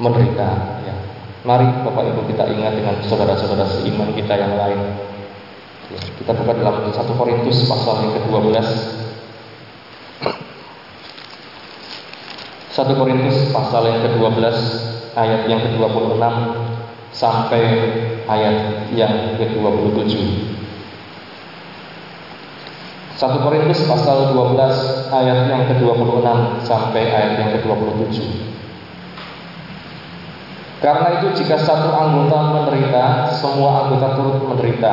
menderita. 0.03 0.49
Ya. 0.83 0.95
Mari 1.47 1.87
Bapak 1.87 2.05
Ibu 2.11 2.27
kita 2.27 2.51
ingat 2.51 2.75
dengan 2.75 2.99
saudara-saudara 3.07 3.71
seiman 3.71 4.11
kita 4.19 4.35
yang 4.35 4.59
lain. 4.59 4.81
Ya, 5.87 6.03
kita 6.19 6.35
buka 6.35 6.59
dalam 6.59 6.91
1 6.91 6.99
Korintus 7.15 7.63
pasal 7.71 8.03
yang 8.03 8.13
ke-12 8.19 8.59
1 12.77 12.93
Korintus 12.93 13.57
pasal 13.57 13.89
yang 13.89 14.05
ke-12 14.05 14.43
ayat 15.17 15.49
yang 15.49 15.65
ke-26 15.65 16.25
sampai 17.09 17.65
ayat 18.29 18.91
yang 18.93 19.41
ke-27. 19.41 20.13
1 23.17 23.41
Korintus 23.41 23.81
pasal 23.89 24.37
12 24.37 25.09
ayat 25.09 25.49
yang 25.49 25.65
ke-26 25.73 26.29
sampai 26.69 27.03
ayat 27.09 27.33
yang 27.41 27.51
ke-27. 27.57 28.17
Karena 30.85 31.17
itu 31.17 31.33
jika 31.41 31.57
satu 31.57 31.97
anggota 31.97 32.53
menderita, 32.53 33.33
semua 33.33 33.89
anggota 33.89 34.21
turut 34.21 34.45
menderita. 34.45 34.93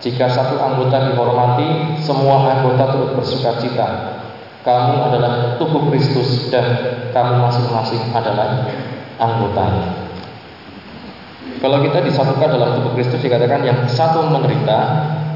Jika 0.00 0.32
satu 0.32 0.56
anggota 0.64 1.12
dihormati, 1.12 2.00
semua 2.00 2.56
anggota 2.56 2.96
turut 2.96 3.20
bersuka 3.20 3.60
cita. 3.60 3.88
Kamu 4.64 5.12
adalah 5.12 5.60
tubuh 5.60 5.92
Kristus 5.92 6.48
dan 6.48 6.64
kamu 7.12 7.36
masing-masing 7.36 8.16
adalah 8.16 8.64
anggotanya. 9.20 10.08
Kalau 11.60 11.84
kita 11.84 12.00
disatukan 12.00 12.48
dalam 12.48 12.80
tubuh 12.80 12.96
Kristus 12.96 13.20
dikatakan 13.20 13.60
yang 13.60 13.84
satu 13.92 14.24
menderita, 14.24 14.78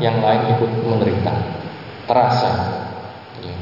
yang 0.00 0.24
lain 0.24 0.56
ikut 0.56 0.70
menderita. 0.88 1.65
Terasa. 2.06 2.50
Ya. 3.42 3.56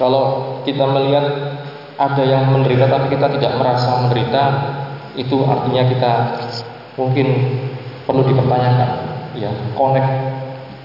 Kalau 0.00 0.56
kita 0.64 0.84
melihat 0.88 1.26
ada 1.98 2.22
yang 2.24 2.48
menderita 2.50 2.88
tapi 2.88 3.12
kita 3.12 3.28
tidak 3.38 3.52
merasa 3.60 4.02
menderita, 4.02 4.42
itu 5.14 5.36
artinya 5.44 5.82
kita 5.88 6.12
mungkin 6.96 7.26
perlu 8.08 8.24
dipertanyakan, 8.24 8.90
ya, 9.36 9.50
connect 9.76 10.28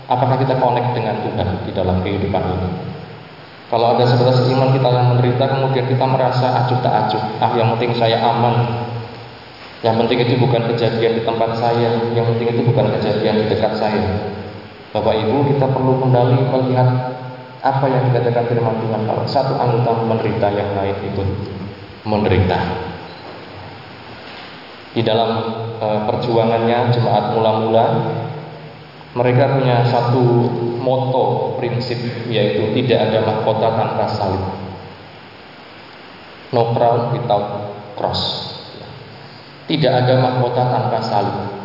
apakah 0.08 0.36
kita 0.40 0.56
connect 0.60 0.90
dengan 0.96 1.16
Tuhan 1.24 1.48
di 1.64 1.72
dalam 1.72 1.98
kehidupan 2.04 2.44
ini. 2.44 2.70
Kalau 3.72 3.98
ada 3.98 4.06
saudara 4.06 4.38
seiman 4.38 4.70
kita 4.70 4.86
yang 4.86 5.08
menderita 5.18 5.50
kemudian 5.50 5.86
kita 5.90 6.06
merasa 6.06 6.46
acuh 6.62 6.78
tak 6.86 6.94
acuh. 6.94 7.24
Ah 7.42 7.52
yang 7.58 7.74
penting 7.74 7.98
saya 7.98 8.22
aman. 8.22 8.86
Yang 9.82 10.06
penting 10.06 10.18
itu 10.30 10.34
bukan 10.38 10.62
kejadian 10.70 11.18
di 11.18 11.22
tempat 11.26 11.58
saya. 11.58 11.90
Yang 12.14 12.26
penting 12.36 12.48
itu 12.54 12.62
bukan 12.70 12.94
kejadian 12.94 13.34
di 13.42 13.46
dekat 13.50 13.74
saya. 13.74 14.30
Bapak 14.94 15.26
Ibu 15.26 15.50
kita 15.50 15.74
perlu 15.74 15.98
kembali 16.06 16.54
melihat 16.54 16.90
apa 17.66 17.86
yang 17.90 18.14
dikatakan 18.14 18.46
firman 18.46 18.78
Tuhan 18.78 19.02
kalau 19.10 19.26
satu 19.26 19.58
anggota 19.58 20.06
menderita 20.06 20.54
yang 20.54 20.70
lain 20.78 20.94
ikut 21.10 21.30
menderita. 22.06 22.60
Di 24.94 25.02
dalam 25.02 25.32
e, 25.82 25.88
perjuangannya 26.06 26.94
jemaat 26.94 27.34
mula-mula 27.34 27.86
mereka 29.18 29.58
punya 29.58 29.82
satu 29.90 30.22
moto 30.78 31.58
prinsip 31.58 32.30
yaitu 32.30 32.70
tidak 32.78 33.10
ada 33.10 33.26
mahkota 33.26 33.74
tanpa 33.74 34.06
salib. 34.14 34.46
No 36.54 36.70
crown 36.78 37.18
without 37.18 37.74
cross. 37.98 38.54
Tidak 39.66 39.90
ada 39.90 40.22
mahkota 40.22 40.70
tanpa 40.70 41.02
salib. 41.02 41.63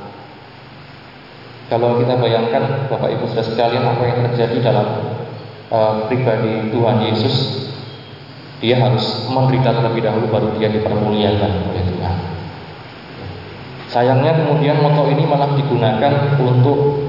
Kalau 1.69 2.01
kita 2.01 2.17
bayangkan 2.17 2.89
Bapak 2.89 3.13
Ibu 3.13 3.29
Saudara 3.29 3.45
sekalian 3.45 3.85
apa 3.85 4.03
yang 4.09 4.19
terjadi 4.33 4.57
dalam 4.73 4.89
uh, 5.69 6.09
pribadi 6.09 6.73
Tuhan 6.73 6.97
Yesus, 7.13 7.37
dia 8.65 8.81
harus 8.81 9.29
menderita 9.29 9.77
terlebih 9.77 10.01
dahulu 10.01 10.33
baru 10.33 10.49
dia 10.57 10.73
dipermuliakan 10.73 11.53
oleh 11.69 11.85
Tuhan. 11.93 12.17
Sayangnya 13.93 14.33
kemudian 14.45 14.81
moto 14.81 15.13
ini 15.13 15.29
malah 15.29 15.61
digunakan 15.61 16.41
untuk 16.41 17.09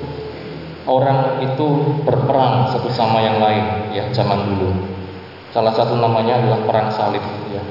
orang 0.92 1.40
itu 1.40 1.68
berperang 2.04 2.68
satu 2.76 2.92
sama 2.92 3.24
yang 3.24 3.40
lain 3.40 3.96
ya 3.96 4.12
zaman 4.12 4.44
dulu. 4.44 4.76
Salah 5.56 5.72
satu 5.72 5.96
namanya 5.96 6.44
adalah 6.44 6.68
perang 6.68 6.88
salib 6.92 7.24
ya. 7.56 7.64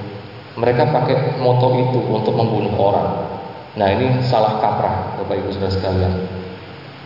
Mereka 0.56 0.88
pakai 0.88 1.36
moto 1.36 1.68
itu 1.76 2.00
untuk 2.08 2.32
membunuh 2.32 2.72
orang. 2.80 3.28
Nah, 3.76 3.92
ini 3.92 4.24
salah 4.24 4.58
kaprah 4.58 5.20
Bapak 5.20 5.36
Ibu 5.36 5.54
Saudara 5.54 5.70
sekalian. 5.70 6.37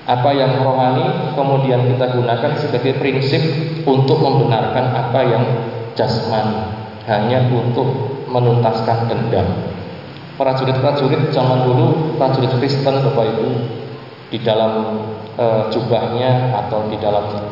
Apa 0.02 0.34
yang 0.34 0.58
rohani 0.66 1.34
kemudian 1.38 1.86
kita 1.94 2.10
gunakan 2.10 2.52
sebagai 2.58 2.98
prinsip 2.98 3.38
untuk 3.86 4.18
membenarkan 4.18 4.90
apa 4.90 5.20
yang 5.22 5.44
jasmani 5.94 6.58
hanya 7.06 7.46
untuk 7.50 7.86
menuntaskan 8.26 9.06
dendam. 9.06 9.46
Prajurit-prajurit 10.34 11.30
zaman 11.30 11.68
dulu, 11.68 12.18
prajurit 12.18 12.50
Kristen 12.58 12.98
Bapak 12.98 13.24
Ibu 13.36 13.46
di 14.32 14.38
dalam 14.40 14.72
e, 15.36 15.46
jubahnya 15.70 16.56
atau 16.66 16.88
di 16.88 16.96
dalam 16.98 17.46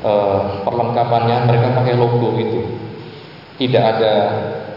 e, 0.00 0.12
perlengkapannya 0.64 1.36
mereka 1.46 1.76
pakai 1.76 1.94
logo 1.94 2.34
itu 2.40 2.60
tidak 3.60 3.84
ada 3.94 4.14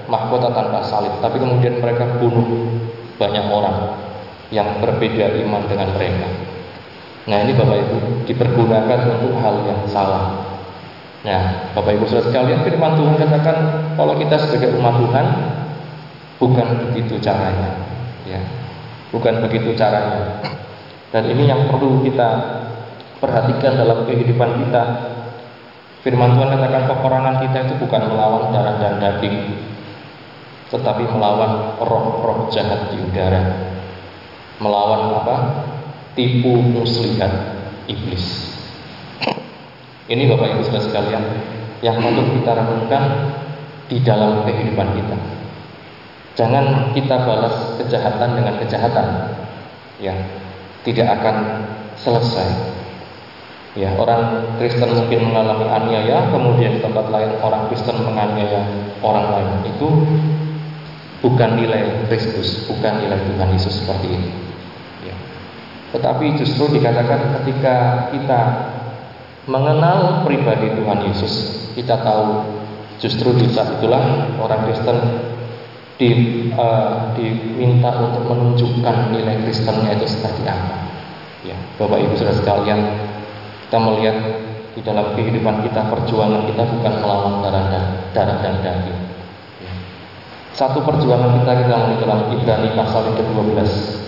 mahkota 0.05 0.53
tanpa 0.53 0.83
salib, 0.85 1.15
tapi 1.23 1.41
kemudian 1.41 1.81
mereka 1.81 2.05
bunuh 2.21 2.69
banyak 3.17 3.45
orang 3.49 3.97
yang 4.53 4.77
berbeda 4.77 5.41
iman 5.47 5.63
dengan 5.65 5.89
mereka. 5.95 6.27
Nah 7.25 7.37
ini 7.41 7.57
Bapak 7.57 7.77
Ibu 7.89 7.97
dipergunakan 8.29 8.99
untuk 9.17 9.33
hal 9.41 9.65
yang 9.65 9.81
salah. 9.89 10.45
Nah 11.25 11.73
Bapak 11.73 11.97
Ibu 11.97 12.05
saudara 12.05 12.29
sekalian 12.29 12.61
firman 12.61 12.93
Tuhan 13.01 13.15
katakan 13.17 13.57
kalau 13.97 14.13
kita 14.21 14.37
sebagai 14.45 14.77
umat 14.77 15.01
Tuhan 15.01 15.27
bukan 16.37 16.67
begitu 16.85 17.17
caranya, 17.17 17.81
ya 18.29 18.37
bukan 19.09 19.41
begitu 19.41 19.73
caranya. 19.73 20.45
Dan 21.09 21.31
ini 21.33 21.49
yang 21.49 21.65
perlu 21.65 22.05
kita 22.05 22.29
perhatikan 23.17 23.73
dalam 23.73 24.05
kehidupan 24.05 24.61
kita. 24.67 24.83
Firman 26.05 26.37
Tuhan 26.37 26.53
katakan 26.53 26.85
peperangan 26.85 27.35
kita 27.41 27.57
itu 27.65 27.73
bukan 27.81 28.13
melawan 28.13 28.53
darah 28.53 28.77
dan 28.77 29.01
daging, 29.01 29.57
tetapi 30.69 31.09
melawan 31.09 31.73
roh-roh 31.81 32.45
jahat 32.53 32.93
di 32.93 33.01
udara. 33.01 33.41
Melawan 34.61 35.17
apa? 35.17 35.35
Tipu 36.15 36.63
muslihat 36.63 37.31
iblis. 37.91 38.55
Ini 40.05 40.31
Bapak 40.31 40.55
Ibu 40.55 40.61
Saudara 40.65 40.85
sekalian 40.85 41.23
yang 41.83 41.99
patut 41.99 42.27
kita 42.39 42.51
renungkan 42.55 43.03
di 43.91 43.97
dalam 44.01 44.47
kehidupan 44.47 44.95
kita. 44.95 45.17
Jangan 46.35 46.91
kita 46.91 47.15
balas 47.23 47.79
kejahatan 47.79 48.29
dengan 48.35 48.55
kejahatan. 48.59 49.07
Ya, 50.03 50.15
tidak 50.83 51.07
akan 51.19 51.35
selesai. 51.95 52.75
Ya, 53.75 53.91
orang 53.99 54.55
Kristen 54.55 54.87
mungkin 54.87 55.31
mengalami 55.31 55.67
aniaya, 55.67 56.31
kemudian 56.31 56.79
di 56.79 56.81
tempat 56.83 57.11
lain 57.11 57.35
orang 57.43 57.67
Kristen 57.67 57.99
menganiaya 58.03 58.63
orang 59.03 59.27
lain. 59.35 59.51
Itu 59.75 59.87
bukan 61.19 61.59
nilai 61.59 62.07
Kristus, 62.07 62.67
bukan 62.71 63.03
nilai 63.03 63.19
Tuhan 63.19 63.49
Yesus 63.51 63.83
seperti 63.83 64.07
ini. 64.15 64.29
Tetapi 65.95 66.35
justru 66.35 66.75
dikatakan 66.75 67.39
ketika 67.39 67.75
kita 68.11 68.39
mengenal 69.47 70.27
pribadi 70.27 70.75
Tuhan 70.75 71.07
Yesus, 71.07 71.33
kita 71.71 72.03
tahu 72.03 72.43
justru 72.99 73.31
di 73.39 73.47
saat 73.47 73.79
itulah 73.79 74.27
orang 74.35 74.67
Kristen 74.67 74.99
di, 75.95 76.11
uh, 76.51 77.15
diminta 77.15 77.95
untuk 77.95 78.27
menunjukkan 78.27 79.15
nilai 79.15 79.39
Kristennya 79.47 79.95
itu 79.95 80.03
seperti 80.11 80.43
apa. 80.43 80.83
Ya, 81.47 81.55
Bapak 81.79 82.03
Ibu 82.03 82.19
Saudara 82.19 82.35
sekalian, 82.43 82.79
kita 83.63 83.77
melihat 83.79 84.17
di 84.75 84.83
dalam 84.83 85.15
kehidupan 85.15 85.63
kita 85.63 85.87
perjuangan 85.87 86.43
kita 86.51 86.63
bukan 86.75 86.93
melawan 86.99 87.39
darah 87.39 87.71
dan 87.71 87.83
darah 88.11 88.37
dan 88.43 88.59
daging. 88.59 88.99
Ya. 89.63 89.73
Satu 90.51 90.83
perjuangan 90.83 91.39
kita 91.39 91.51
kita 91.63 91.75
dalam 92.03 92.35
Ibrani 92.35 92.75
pasal 92.75 93.07
yang 93.07 93.15
ke-12 93.15 94.03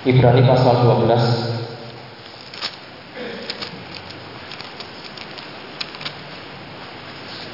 Ibrani 0.00 0.40
pasal 0.48 0.80
12 0.80 1.12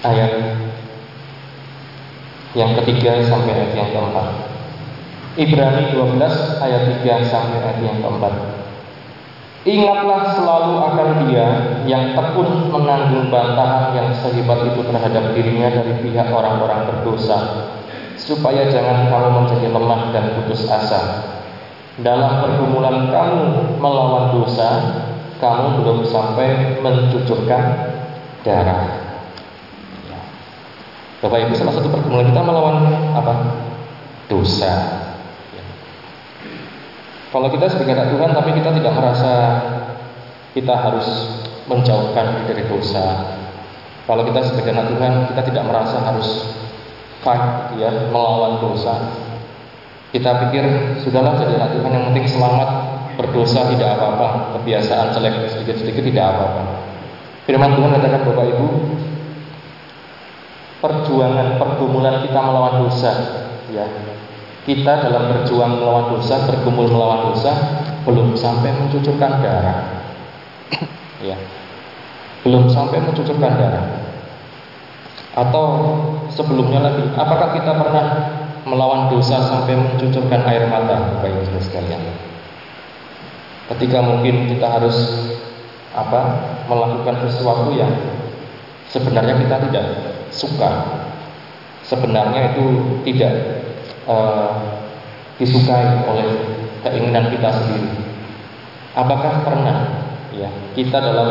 ayat 0.07 0.33
yang 2.55 2.71
ketiga 2.79 3.19
sampai 3.27 3.51
ayat 3.51 3.75
yang 3.75 3.91
keempat. 3.91 4.27
Ibrani 5.35 5.91
12 5.91 6.63
ayat 6.63 6.83
3 7.03 7.27
sampai 7.27 7.59
ayat 7.67 7.83
yang 7.83 7.99
keempat. 7.99 8.35
Ingatlah 9.67 10.39
selalu 10.39 10.75
akan 10.87 11.09
dia 11.27 11.47
yang 11.91 12.15
tekun 12.15 12.71
menanggung 12.71 13.27
bantahan 13.27 13.91
yang 13.99 14.15
sehebat 14.23 14.71
itu 14.71 14.87
terhadap 14.87 15.35
dirinya 15.35 15.83
dari 15.83 15.99
pihak 15.99 16.31
orang-orang 16.31 16.95
berdosa, 16.95 17.67
supaya 18.15 18.71
jangan 18.71 19.11
kamu 19.11 19.31
menjadi 19.35 19.67
lemah 19.75 20.15
dan 20.15 20.31
putus 20.39 20.71
asa 20.71 21.35
dalam 22.05 22.45
pergumulan 22.45 23.09
kamu 23.09 23.45
melawan 23.81 24.37
dosa, 24.37 24.69
kamu 25.41 25.81
belum 25.81 25.99
sampai 26.05 26.81
mencucurkan 26.85 27.65
darah. 28.45 28.85
Ya. 30.05 30.21
Bapak 31.25 31.49
Ibu, 31.49 31.53
salah 31.57 31.73
satu 31.73 31.89
pergumulan 31.89 32.29
kita 32.29 32.43
melawan 32.45 32.85
apa? 33.17 33.35
Dosa. 34.29 34.75
Ya. 35.57 35.65
Kalau 37.33 37.49
kita 37.49 37.65
sebagai 37.73 37.97
anak 37.97 38.13
Tuhan, 38.13 38.31
tapi 38.37 38.51
kita 38.61 38.71
tidak 38.77 38.93
merasa 38.93 39.33
kita 40.53 40.73
harus 40.77 41.09
menjauhkan 41.69 42.45
dari 42.45 42.65
dosa. 42.69 43.37
Kalau 44.05 44.23
kita 44.23 44.41
sebagai 44.45 44.77
anak 44.77 44.93
Tuhan, 44.93 45.13
kita 45.33 45.43
tidak 45.49 45.65
merasa 45.65 45.97
harus 46.05 46.29
fight, 47.25 47.75
ya, 47.81 48.13
melawan 48.13 48.61
dosa. 48.63 49.26
Kita 50.15 50.31
pikir 50.47 50.65
sudahlah 51.03 51.35
jadi 51.35 51.59
Tuhan 51.59 51.91
yang 51.91 52.05
penting 52.15 52.27
selamat 52.31 52.69
berdosa 53.17 53.67
tidak 53.73 53.97
apa-apa, 53.97 54.61
kebiasaan 54.61 55.17
jelek 55.17 55.51
sedikit-sedikit 55.51 56.05
tidak 56.05 56.27
apa-apa. 56.37 56.63
Firman 57.49 57.75
Tuhan 57.75 57.91
katakan 57.97 58.23
Bapak 58.27 58.47
Ibu, 58.55 58.69
perjuangan 60.85 61.57
pergumulan 61.57 62.23
kita 62.23 62.39
melawan 62.39 62.85
dosa, 62.87 63.13
ya. 63.73 63.87
Kita 64.67 64.93
dalam 64.99 65.31
berjuang 65.31 65.79
melawan 65.79 66.19
dosa, 66.19 66.43
bergumul 66.51 66.91
melawan 66.91 67.31
dosa, 67.31 67.55
belum 68.03 68.35
sampai 68.35 68.75
mencucurkan 68.75 69.39
darah. 69.39 69.79
ya. 71.29 71.39
Belum 72.43 72.67
sampai 72.67 72.99
mencucurkan 72.99 73.53
darah. 73.59 73.87
Atau 75.39 75.67
sebelumnya 76.35 76.83
lagi, 76.83 77.15
apakah 77.15 77.55
kita 77.55 77.73
pernah 77.79 78.05
melawan 78.67 79.07
dosa 79.15 79.39
sampai 79.47 79.79
mencucurkan 79.79 80.43
air 80.43 80.67
mata, 80.67 81.23
Bapak 81.23 81.31
Ibu 81.31 81.63
sekalian. 81.63 82.03
Ketika 83.71 84.03
mungkin 84.03 84.51
kita 84.51 84.67
harus 84.67 84.97
apa 85.95 86.21
melakukan 86.67 87.31
sesuatu 87.31 87.71
yang 87.73 87.89
sebenarnya 88.91 89.39
kita 89.39 89.57
tidak 89.71 89.87
suka, 90.35 90.71
sebenarnya 91.87 92.53
itu 92.53 92.67
tidak 93.07 93.33
uh, 94.11 94.51
disukai 95.39 96.03
oleh 96.11 96.27
keinginan 96.83 97.31
kita 97.31 97.49
sendiri. 97.55 97.91
Apakah 98.99 99.47
pernah 99.47 99.79
ya 100.35 100.51
kita 100.75 100.99
dalam 100.99 101.31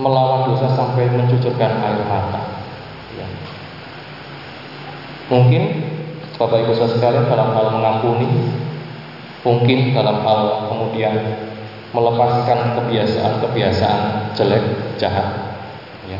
melawan 0.00 0.48
dosa 0.48 0.72
sampai 0.72 1.04
mencucurkan 1.12 1.72
air 1.84 2.00
mata? 2.08 2.64
Ya. 3.16 3.28
Mungkin 5.28 5.89
Bapak 6.40 6.64
Ibu 6.64 6.72
saudara 6.72 6.96
sekalian 6.96 7.28
dalam 7.28 7.52
hal 7.52 7.66
mengampuni, 7.68 8.48
mungkin 9.44 9.92
dalam 9.92 10.24
hal 10.24 10.72
kemudian 10.72 11.12
melepaskan 11.92 12.80
kebiasaan-kebiasaan 12.80 14.32
jelek, 14.32 14.96
jahat, 14.96 15.28
ya. 16.08 16.16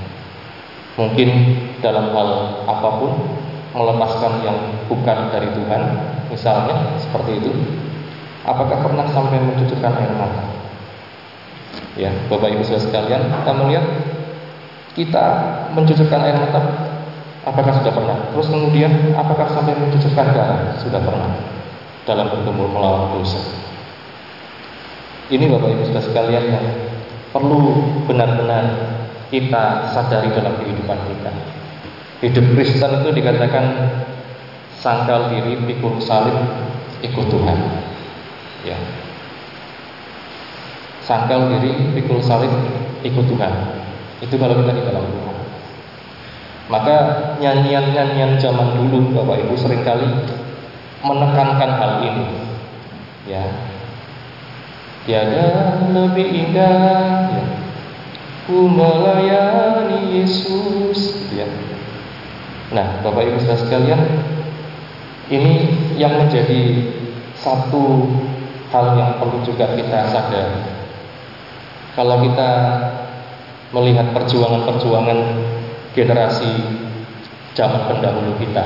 mungkin 1.00 1.56
dalam 1.80 2.12
hal 2.12 2.28
apa 2.68 2.88
pun 3.00 3.16
melepaskan 3.72 4.44
yang 4.44 4.61
bukan 4.92 5.33
dari 5.33 5.48
Tuhan, 5.56 5.83
misalnya 6.28 7.00
seperti 7.00 7.40
itu. 7.40 7.56
Apakah 8.44 8.76
pernah 8.85 9.09
sampai 9.09 9.40
mencucurkan 9.40 10.04
air 10.04 10.12
mata? 10.20 10.52
Ya, 11.96 12.12
Bapak 12.28 12.52
Ibu 12.52 12.61
saudara 12.61 12.85
sekalian, 12.85 13.22
kita 13.40 13.52
melihat 13.56 13.87
kita 14.92 15.24
mencucurkan 15.72 16.20
air 16.28 16.37
mata 16.37 16.89
Apakah 17.40 17.72
sudah 17.81 17.92
pernah? 17.96 18.16
Terus 18.37 18.48
kemudian 18.53 19.16
apakah 19.16 19.48
sampai 19.48 19.72
mencucurkan 19.72 20.37
darah? 20.37 20.76
Sudah 20.76 21.00
pernah 21.00 21.33
dalam 22.05 22.29
bertemu 22.29 22.64
melawan 22.68 23.16
dosa. 23.16 23.40
Ini 25.31 25.46
Bapak 25.46 25.68
Ibu 25.72 25.83
sudah 25.88 26.03
sekalian 26.05 26.44
yang 26.50 26.66
perlu 27.31 27.87
benar-benar 28.05 28.66
kita 29.31 29.94
sadari 29.94 30.35
dalam 30.35 30.59
kehidupan 30.59 30.98
kita. 31.07 31.31
Hidup 32.20 32.46
Kristen 32.53 33.00
itu 33.00 33.11
dikatakan 33.14 33.64
sangkal 34.76 35.33
diri, 35.33 35.57
pikul 35.64 36.03
salib, 36.03 36.35
ikut 37.00 37.26
Tuhan. 37.31 37.59
Ya. 38.66 38.76
Sangkal 41.07 41.57
diri, 41.57 41.94
pikul 41.96 42.20
salib, 42.20 42.50
ikut 43.07 43.24
Tuhan. 43.24 43.53
Itu 44.20 44.37
kalau 44.37 44.61
kita 44.61 44.72
di 44.76 44.83
dalam 44.85 45.05
Tuhan. 45.09 45.29
Maka 46.70 46.96
nyanyian-nyanyian 47.42 48.38
zaman 48.38 48.78
dulu 48.78 49.11
Bapak 49.11 49.42
Ibu 49.42 49.59
sering 49.59 49.83
kali 49.83 50.06
menekankan 51.02 51.70
hal 51.83 51.92
ini. 52.06 52.26
Ya. 53.26 53.42
Tiada 55.02 55.76
lebih 55.90 56.30
indah 56.30 57.26
ya. 57.35 57.44
Ku 58.46 58.70
melayani 58.70 60.14
Yesus 60.22 61.26
ya. 61.35 61.50
Nah, 62.70 63.02
Bapak 63.02 63.26
Ibu 63.26 63.42
Saudara 63.42 63.66
sekalian, 63.66 64.02
ini 65.26 65.74
yang 65.98 66.22
menjadi 66.22 66.87
satu 67.35 68.06
hal 68.70 68.94
yang 68.94 69.18
perlu 69.18 69.42
juga 69.42 69.74
kita 69.74 70.06
sadari. 70.06 70.70
Kalau 71.98 72.22
kita 72.22 72.50
melihat 73.74 74.14
perjuangan-perjuangan 74.14 75.18
generasi 75.94 76.50
zaman 77.55 77.90
pendahulu 77.90 78.38
kita. 78.38 78.62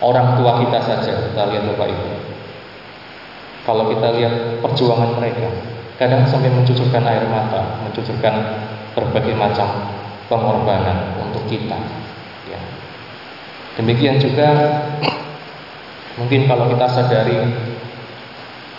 Orang 0.00 0.40
tua 0.40 0.64
kita 0.64 0.80
saja, 0.80 1.12
kita 1.28 1.42
lihat 1.52 1.64
Bapak 1.74 1.88
Ibu. 1.92 2.08
Kalau 3.68 3.84
kita 3.92 4.08
lihat 4.16 4.34
perjuangan 4.64 5.20
mereka, 5.20 5.52
kadang 6.00 6.24
sampai 6.24 6.48
mencucurkan 6.48 7.04
air 7.04 7.28
mata, 7.28 7.84
mencucurkan 7.84 8.64
berbagai 8.96 9.36
macam 9.36 9.68
pengorbanan 10.32 11.20
untuk 11.20 11.44
kita. 11.52 11.76
Ya. 12.48 12.60
Demikian 13.76 14.16
juga 14.16 14.48
mungkin 16.16 16.48
kalau 16.48 16.72
kita 16.72 16.86
sadari 16.88 17.36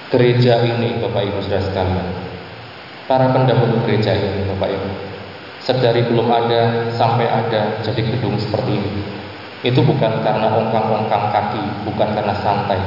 gereja 0.10 0.66
ini 0.66 0.98
Bapak 1.00 1.22
Ibu 1.30 1.40
Saudara 1.46 1.64
sekalian, 1.64 2.08
para 3.06 3.30
pendahulu 3.30 3.86
gereja 3.86 4.18
ini 4.18 4.50
Bapak 4.58 4.70
Ibu, 4.74 4.90
sedari 5.62 6.02
belum 6.10 6.28
ada 6.30 6.90
sampai 6.98 7.30
ada 7.30 7.82
jadi 7.86 8.02
gedung 8.02 8.38
seperti 8.42 8.82
ini. 8.82 9.02
Itu 9.62 9.86
bukan 9.86 10.26
karena 10.26 10.58
ongkang-ongkang 10.58 11.30
kaki, 11.30 11.86
bukan 11.86 12.18
karena 12.18 12.34
santai, 12.42 12.82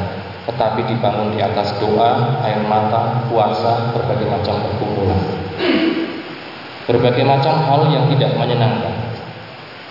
tetapi 0.50 0.82
dibangun 0.90 1.30
di 1.32 1.38
atas 1.38 1.70
doa, 1.78 2.42
air 2.42 2.58
mata, 2.66 3.22
puasa, 3.30 3.94
berbagai 3.94 4.26
macam 4.26 4.58
pergumulan. 4.58 5.20
Berbagai 6.90 7.24
macam 7.24 7.54
hal 7.64 7.80
yang 7.94 8.10
tidak 8.10 8.34
menyenangkan. 8.36 8.92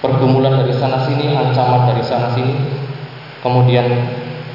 Pergumulan 0.04 0.60
dari 0.60 0.76
sana 0.76 1.08
sini, 1.08 1.32
ancaman 1.32 1.88
dari 1.88 2.04
sana 2.04 2.36
sini, 2.36 2.52
kemudian 3.39 3.88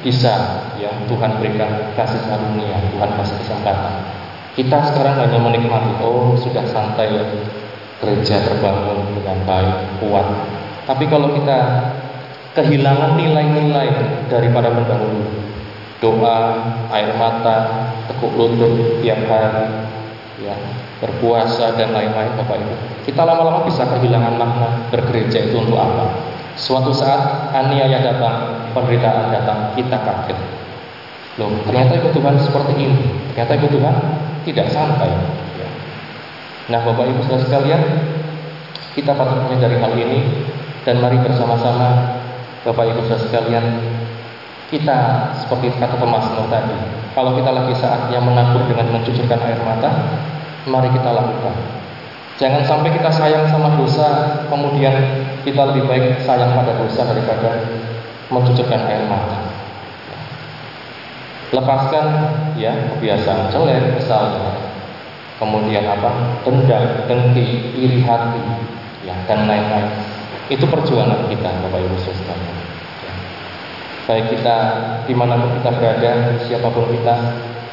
bisa 0.05 0.63
ya 0.79 0.93
Tuhan 1.09 1.41
berikan 1.41 1.91
kasih 1.97 2.21
karunia, 2.29 2.77
Tuhan 2.93 3.09
kasih 3.17 3.35
kesempatan. 3.41 3.93
Kita 4.53 4.77
sekarang 4.93 5.17
hanya 5.17 5.41
menikmati, 5.41 5.97
oh 6.05 6.37
sudah 6.37 6.63
santai 6.69 7.09
ya, 7.11 7.25
gereja 7.99 8.35
terbangun 8.47 9.11
dengan 9.19 9.37
baik, 9.43 9.77
kuat. 9.99 10.27
Tapi 10.87 11.05
kalau 11.11 11.35
kita 11.35 11.59
kehilangan 12.55 13.19
nilai-nilai 13.19 13.89
daripada 14.31 14.71
pendahulu, 14.73 15.27
doa, 15.99 16.39
air 16.95 17.11
mata, 17.19 17.87
tekuk 18.07 18.33
lutut 18.33 19.03
tiap 19.03 19.19
hari, 19.27 19.67
ya, 20.41 20.55
berpuasa 21.03 21.75
dan 21.75 21.91
lain-lain 21.91 22.33
Bapak 22.39 22.57
Ibu. 22.59 22.75
Kita 23.07 23.21
lama-lama 23.27 23.67
bisa 23.67 23.83
kehilangan 23.87 24.35
makna 24.35 24.69
bergereja 24.91 25.51
itu 25.51 25.59
untuk 25.59 25.79
apa? 25.79 26.11
Suatu 26.59 26.91
saat 26.91 27.55
aniaya 27.55 28.03
datang, 28.03 28.67
penderitaan 28.75 29.31
datang, 29.31 29.71
kita 29.79 29.95
kaget. 29.95 30.39
Loh, 31.39 31.55
ternyata 31.63 31.95
ikut 32.03 32.11
Tuhan 32.11 32.35
seperti 32.35 32.73
ini. 32.75 33.05
Ternyata 33.31 33.51
ikut 33.63 33.71
Tuhan 33.71 33.95
tidak 34.43 34.67
santai. 34.75 35.11
Nah 36.69 36.85
Bapak 36.85 37.09
Ibu 37.09 37.25
saudara 37.25 37.41
sekalian 37.41 37.81
Kita 38.93 39.17
patut 39.17 39.41
menyadari 39.49 39.81
hal 39.81 39.93
ini 39.97 40.21
Dan 40.85 41.01
mari 41.01 41.17
bersama-sama 41.17 42.21
Bapak 42.61 42.93
Ibu 42.93 43.09
saudara 43.09 43.25
sekalian 43.25 43.65
Kita 44.69 44.97
seperti 45.33 45.73
kata 45.81 45.97
pemazmur 45.97 46.45
tadi 46.53 46.77
Kalau 47.17 47.33
kita 47.33 47.49
lagi 47.49 47.73
saatnya 47.73 48.21
menabur 48.21 48.69
dengan 48.69 49.01
mencucurkan 49.01 49.41
air 49.41 49.57
mata 49.65 49.89
Mari 50.69 50.93
kita 50.93 51.09
lakukan. 51.09 51.55
Jangan 52.37 52.61
sampai 52.61 52.93
kita 52.93 53.09
sayang 53.09 53.49
sama 53.49 53.73
dosa 53.73 54.37
Kemudian 54.45 54.93
kita 55.41 55.73
lebih 55.73 55.89
baik 55.89 56.21
sayang 56.21 56.53
pada 56.53 56.77
dosa 56.77 57.01
daripada 57.09 57.65
mencucurkan 58.29 58.81
air 58.85 59.09
mata. 59.09 59.41
Lepaskan 61.49 62.05
ya 62.61 62.93
kebiasaan 62.93 63.49
jelek 63.49 63.97
misalnya 63.97 64.68
kemudian 65.39 65.87
apa 65.87 66.43
dendam, 66.43 66.83
dengki, 67.07 67.73
iri 67.79 68.03
hati, 68.03 68.43
ya 69.07 69.15
dan 69.25 69.47
lain-lain. 69.47 69.87
Itu 70.51 70.67
perjuangan 70.67 71.31
kita, 71.31 71.49
Bapak 71.63 71.79
Ibu 71.79 71.97
Saudara. 72.03 72.43
Ya. 73.07 73.13
Baik 74.05 74.25
kita 74.35 74.55
di 75.07 75.13
mana 75.15 75.39
pun 75.39 75.55
kita 75.61 75.71
berada, 75.79 76.11
siapa 76.43 76.67
pun 76.69 76.91
kita, 76.91 77.15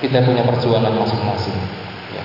kita 0.01 0.23
punya 0.23 0.47
perjuangan 0.47 0.95
masing-masing. 0.95 1.57
Ya. 2.15 2.23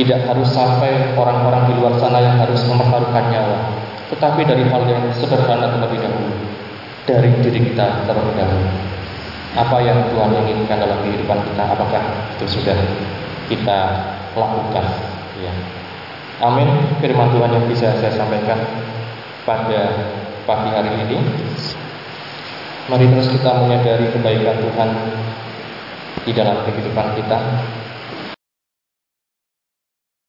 Tidak 0.00 0.20
harus 0.24 0.48
sampai 0.48 1.14
orang-orang 1.14 1.68
di 1.70 1.72
luar 1.76 1.94
sana 2.00 2.24
yang 2.24 2.40
harus 2.40 2.64
mempertaruhkan 2.64 3.26
nyawa, 3.28 3.58
tetapi 4.14 4.40
dari 4.46 4.64
hal 4.64 4.82
yang 4.88 5.04
sederhana 5.12 5.76
terlebih 5.76 6.00
dahulu, 6.00 6.36
dari 7.04 7.28
diri 7.42 7.60
kita 7.74 8.06
terlebih 8.08 8.34
dahulu. 8.38 8.70
Apa 9.56 9.80
yang 9.82 9.98
Tuhan 10.12 10.36
inginkan 10.46 10.78
dalam 10.84 11.00
kehidupan 11.00 11.38
kita, 11.42 11.64
apakah 11.64 12.02
itu 12.38 12.60
sudah 12.60 12.76
kita 13.48 13.80
lakukan. 14.36 14.84
Ya. 15.40 15.52
Amin. 16.44 16.68
Firman 17.00 17.32
Tuhan 17.32 17.50
yang 17.56 17.64
bisa 17.64 17.96
saya 17.96 18.12
sampaikan 18.12 18.60
pada 19.48 19.80
pagi 20.44 20.70
hari 20.70 20.92
ini. 21.08 21.18
Mari 22.86 23.10
terus 23.10 23.32
kita 23.34 23.66
menyadari 23.66 24.06
kebaikan 24.14 24.62
Tuhan 24.62 24.90
di 26.22 26.32
dalam 26.36 26.62
kehidupan 26.62 27.18
kita. 27.18 27.38